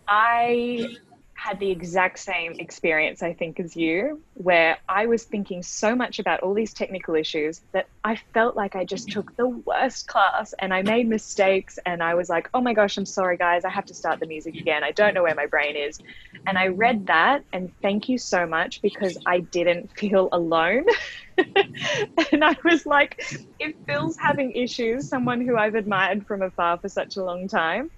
[0.08, 0.98] I
[1.36, 6.18] had the exact same experience, I think, as you, where I was thinking so much
[6.18, 10.54] about all these technical issues that I felt like I just took the worst class
[10.58, 11.78] and I made mistakes.
[11.86, 14.26] And I was like, oh my gosh, I'm sorry, guys, I have to start the
[14.26, 14.84] music again.
[14.84, 16.00] I don't know where my brain is.
[16.48, 20.86] And I read that, and thank you so much because I didn't feel alone.
[21.38, 23.24] and I was like,
[23.60, 27.92] if Phil's having issues, someone who I've admired from afar for such a long time,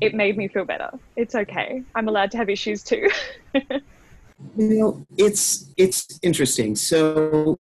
[0.00, 0.90] it made me feel better.
[1.16, 1.82] It's okay.
[1.94, 3.08] I'm allowed to have issues too.
[4.56, 6.76] You know, it's it's interesting.
[6.76, 7.56] So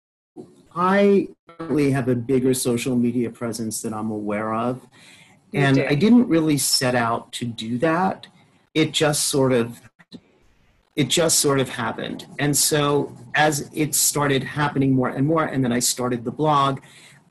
[0.76, 4.82] I currently have a bigger social media presence than I'm aware of.
[5.52, 5.86] You And do.
[5.86, 8.28] I didn't really set out to do that.
[8.74, 9.82] It just sort of
[10.96, 12.28] it just sort of happened.
[12.40, 16.82] And so as it started happening more and more, and then I started the blog,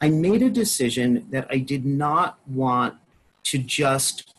[0.01, 2.95] I made a decision that I did not want
[3.45, 4.34] to just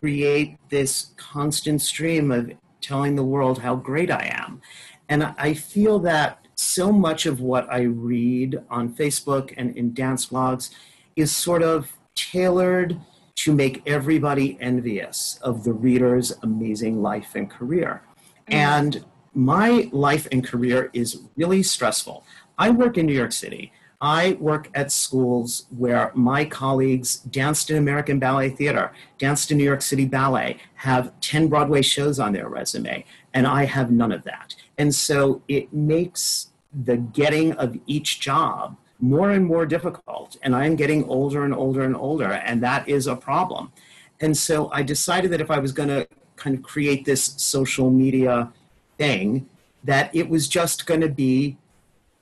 [0.00, 4.60] create this constant stream of telling the world how great I am.
[5.08, 10.26] And I feel that so much of what I read on Facebook and in dance
[10.26, 10.70] blogs
[11.14, 12.98] is sort of tailored
[13.36, 18.02] to make everybody envious of the reader's amazing life and career.
[18.48, 18.54] Mm.
[18.54, 22.24] And my life and career is really stressful.
[22.58, 23.72] I work in New York City.
[24.00, 29.64] I work at schools where my colleagues danced in American Ballet Theater, danced in New
[29.64, 34.24] York City Ballet, have 10 Broadway shows on their resume, and I have none of
[34.24, 34.54] that.
[34.76, 36.50] And so it makes
[36.84, 40.36] the getting of each job more and more difficult.
[40.42, 43.72] And I'm getting older and older and older, and that is a problem.
[44.20, 47.90] And so I decided that if I was going to kind of create this social
[47.90, 48.52] media
[48.98, 49.48] thing,
[49.84, 51.56] that it was just going to be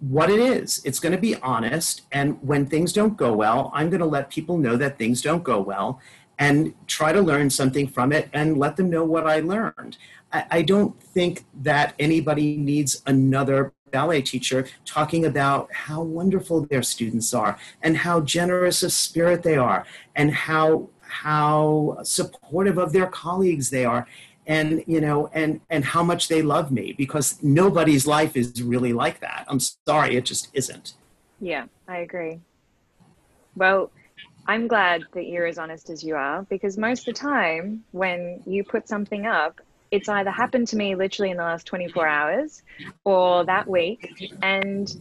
[0.00, 0.82] what it is.
[0.84, 2.02] It's going to be honest.
[2.12, 5.42] And when things don't go well, I'm going to let people know that things don't
[5.42, 6.00] go well.
[6.38, 9.96] and try to learn something from it and let them know what I learned.
[10.32, 16.82] I, I don't think that anybody needs another ballet teacher talking about how wonderful their
[16.82, 19.86] students are and how generous of spirit they are
[20.16, 24.04] and how how supportive of their colleagues they are
[24.46, 28.92] and you know and and how much they love me because nobody's life is really
[28.92, 29.44] like that.
[29.48, 30.94] I'm sorry it just isn't.
[31.40, 32.40] Yeah i agree.
[33.56, 33.90] Well
[34.46, 38.42] i'm glad that you're as honest as you are because most of the time when
[38.46, 39.58] you put something up
[39.90, 42.62] it's either happened to me literally in the last 24 hours
[43.04, 44.10] or that week
[44.42, 44.94] and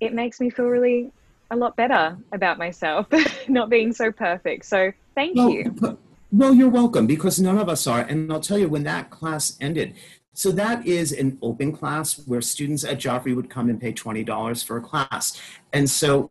[0.00, 1.12] it makes me feel really
[1.50, 3.06] a lot better about myself
[3.48, 4.64] not being so perfect.
[4.64, 5.98] So thank well, you
[6.32, 9.56] well you're welcome because none of us are and i'll tell you when that class
[9.60, 9.94] ended
[10.32, 14.64] so that is an open class where students at joffrey would come and pay $20
[14.64, 15.40] for a class
[15.72, 16.30] and so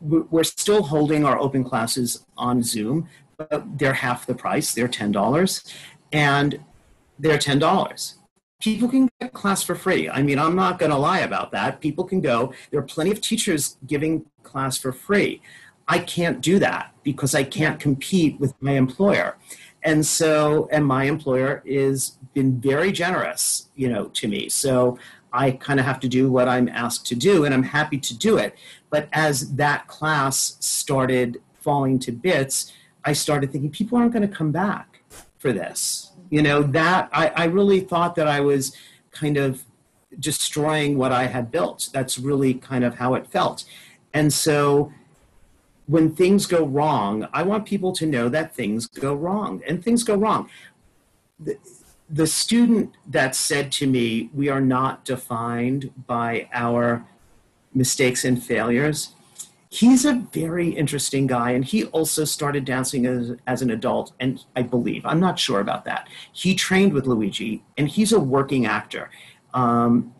[0.00, 5.74] we're still holding our open classes on zoom but they're half the price they're $10
[6.12, 6.60] and
[7.20, 8.14] they're $10.
[8.60, 10.08] People can get class for free.
[10.08, 11.80] I mean, I'm not going to lie about that.
[11.80, 12.52] People can go.
[12.70, 15.40] There are plenty of teachers giving class for free.
[15.90, 19.36] I can't do that because I can't compete with my employer.
[19.82, 24.48] And so, and my employer is been very generous, you know, to me.
[24.48, 24.98] So
[25.32, 28.16] I kind of have to do what I'm asked to do, and I'm happy to
[28.16, 28.56] do it.
[28.88, 32.72] But as that class started falling to bits,
[33.04, 35.02] I started thinking people aren't going to come back
[35.38, 38.74] for this you know that I, I really thought that i was
[39.10, 39.64] kind of
[40.18, 43.64] destroying what i had built that's really kind of how it felt
[44.14, 44.92] and so
[45.90, 50.04] when things go wrong i want people to know that things go wrong and things
[50.04, 50.48] go wrong.
[51.40, 51.56] The,
[52.08, 57.04] the student that said to me we are not defined by our
[57.74, 59.14] mistakes and failures
[59.70, 64.44] he's a very interesting guy and he also started dancing as, as an adult and
[64.54, 66.08] i believe i'm not sure about that.
[66.32, 69.10] He trained with luigi and he's a working actor.
[69.54, 70.14] Um,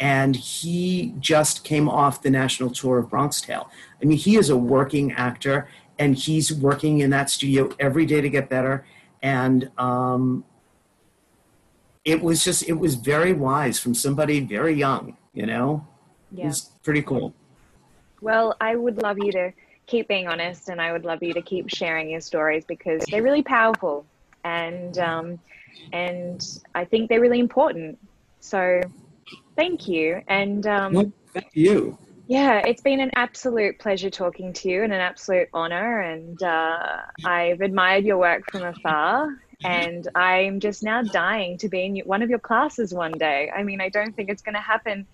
[0.00, 3.70] and he just came off the national tour of bronx tale
[4.04, 8.20] i mean he is a working actor and he's working in that studio every day
[8.20, 8.84] to get better
[9.22, 10.44] and um,
[12.04, 15.84] it was just it was very wise from somebody very young you know
[16.30, 16.44] yeah.
[16.44, 17.34] it was pretty cool
[18.24, 19.52] well, I would love you to
[19.86, 23.22] keep being honest and I would love you to keep sharing your stories because they're
[23.22, 24.06] really powerful
[24.44, 25.38] and um,
[25.92, 26.42] and
[26.74, 27.98] I think they're really important.
[28.40, 28.80] So
[29.56, 30.22] thank you.
[30.26, 31.98] And um, well, thank you.
[32.26, 36.00] Yeah, it's been an absolute pleasure talking to you and an absolute honor.
[36.00, 39.28] And uh, I've admired your work from afar.
[39.62, 43.50] And I'm just now dying to be in one of your classes one day.
[43.54, 45.06] I mean, I don't think it's going to happen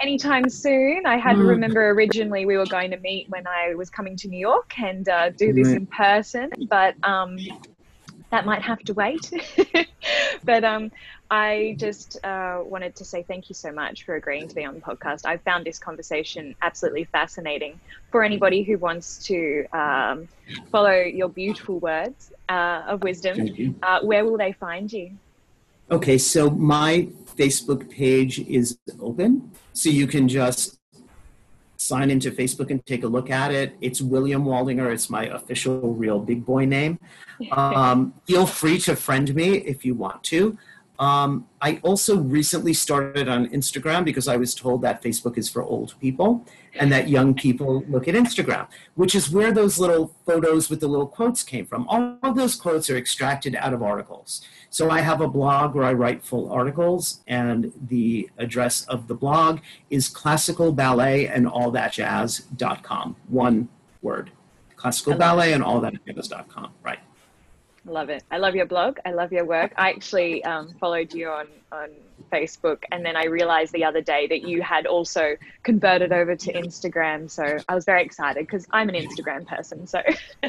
[0.00, 1.06] anytime soon.
[1.06, 1.48] I had to mm.
[1.48, 5.08] remember originally we were going to meet when I was coming to New York and
[5.08, 7.38] uh, do this in person, but um,
[8.30, 9.30] that might have to wait.
[10.44, 10.90] but um,
[11.30, 14.74] I just uh, wanted to say thank you so much for agreeing to be on
[14.74, 15.24] the podcast.
[15.24, 17.78] I found this conversation absolutely fascinating.
[18.10, 20.28] For anybody who wants to um,
[20.72, 25.12] follow your beautiful words uh, of wisdom, uh, where will they find you?
[25.92, 30.80] Okay, so my Facebook page is open, so you can just
[31.76, 33.74] sign into Facebook and take a look at it.
[33.80, 34.92] It's William Waldinger.
[34.92, 36.98] It's my official real big boy name.
[37.52, 40.58] Um, feel free to friend me if you want to.
[41.00, 45.62] Um, I also recently started on Instagram because I was told that Facebook is for
[45.62, 46.46] old people
[46.78, 50.88] and that young people look at Instagram, which is where those little photos with the
[50.88, 51.88] little quotes came from.
[51.88, 54.42] All of those quotes are extracted out of articles.
[54.68, 59.14] So I have a blog where I write full articles, and the address of the
[59.14, 63.16] blog is classical ballet and all that jazz.com.
[63.28, 63.68] One
[64.02, 64.30] word.
[64.76, 66.72] Classical ballet and all that jazz.com.
[66.82, 67.00] Right.
[67.86, 68.22] Love it.
[68.30, 68.98] I love your blog.
[69.06, 69.72] I love your work.
[69.76, 71.88] I actually um, followed you on, on
[72.30, 76.52] Facebook and then I realized the other day that you had also converted over to
[76.52, 77.30] Instagram.
[77.30, 79.86] So I was very excited because I'm an Instagram person.
[79.86, 80.02] So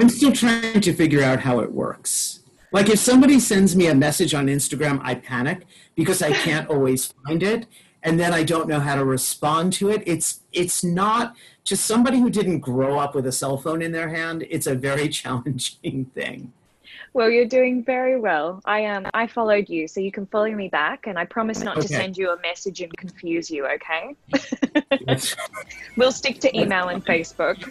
[0.00, 2.40] I'm still trying to figure out how it works.
[2.72, 7.12] Like if somebody sends me a message on Instagram, I panic because I can't always
[7.26, 7.66] find it
[8.02, 10.02] and then I don't know how to respond to it.
[10.06, 14.08] It's it's not just somebody who didn't grow up with a cell phone in their
[14.08, 14.44] hand.
[14.50, 16.52] It's a very challenging thing.
[17.14, 18.60] Well, you're doing very well.
[18.64, 21.76] I um I followed you, so you can follow me back, and I promise not
[21.76, 21.86] okay.
[21.86, 23.66] to send you a message and confuse you.
[23.66, 24.16] Okay?
[25.96, 27.70] we'll stick to email and Facebook.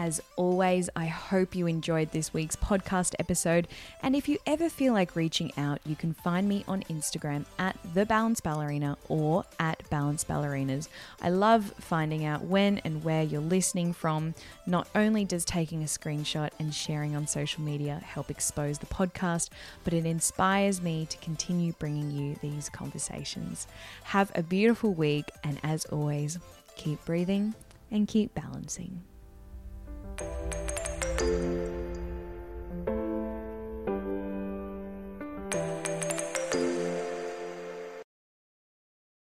[0.00, 3.66] As always, I hope you enjoyed this week's podcast episode.
[4.00, 7.76] And if you ever feel like reaching out, you can find me on Instagram at
[7.94, 10.86] The Balance Ballerina or at Balance Ballerinas.
[11.20, 14.36] I love finding out when and where you're listening from.
[14.66, 19.48] Not only does taking a screenshot and sharing on social media help expose the podcast,
[19.82, 23.66] but it inspires me to continue bringing you these conversations.
[24.04, 26.38] Have a beautiful week, and as always,
[26.76, 27.52] keep breathing
[27.90, 29.02] and keep balancing.
[30.18, 31.77] Thank you.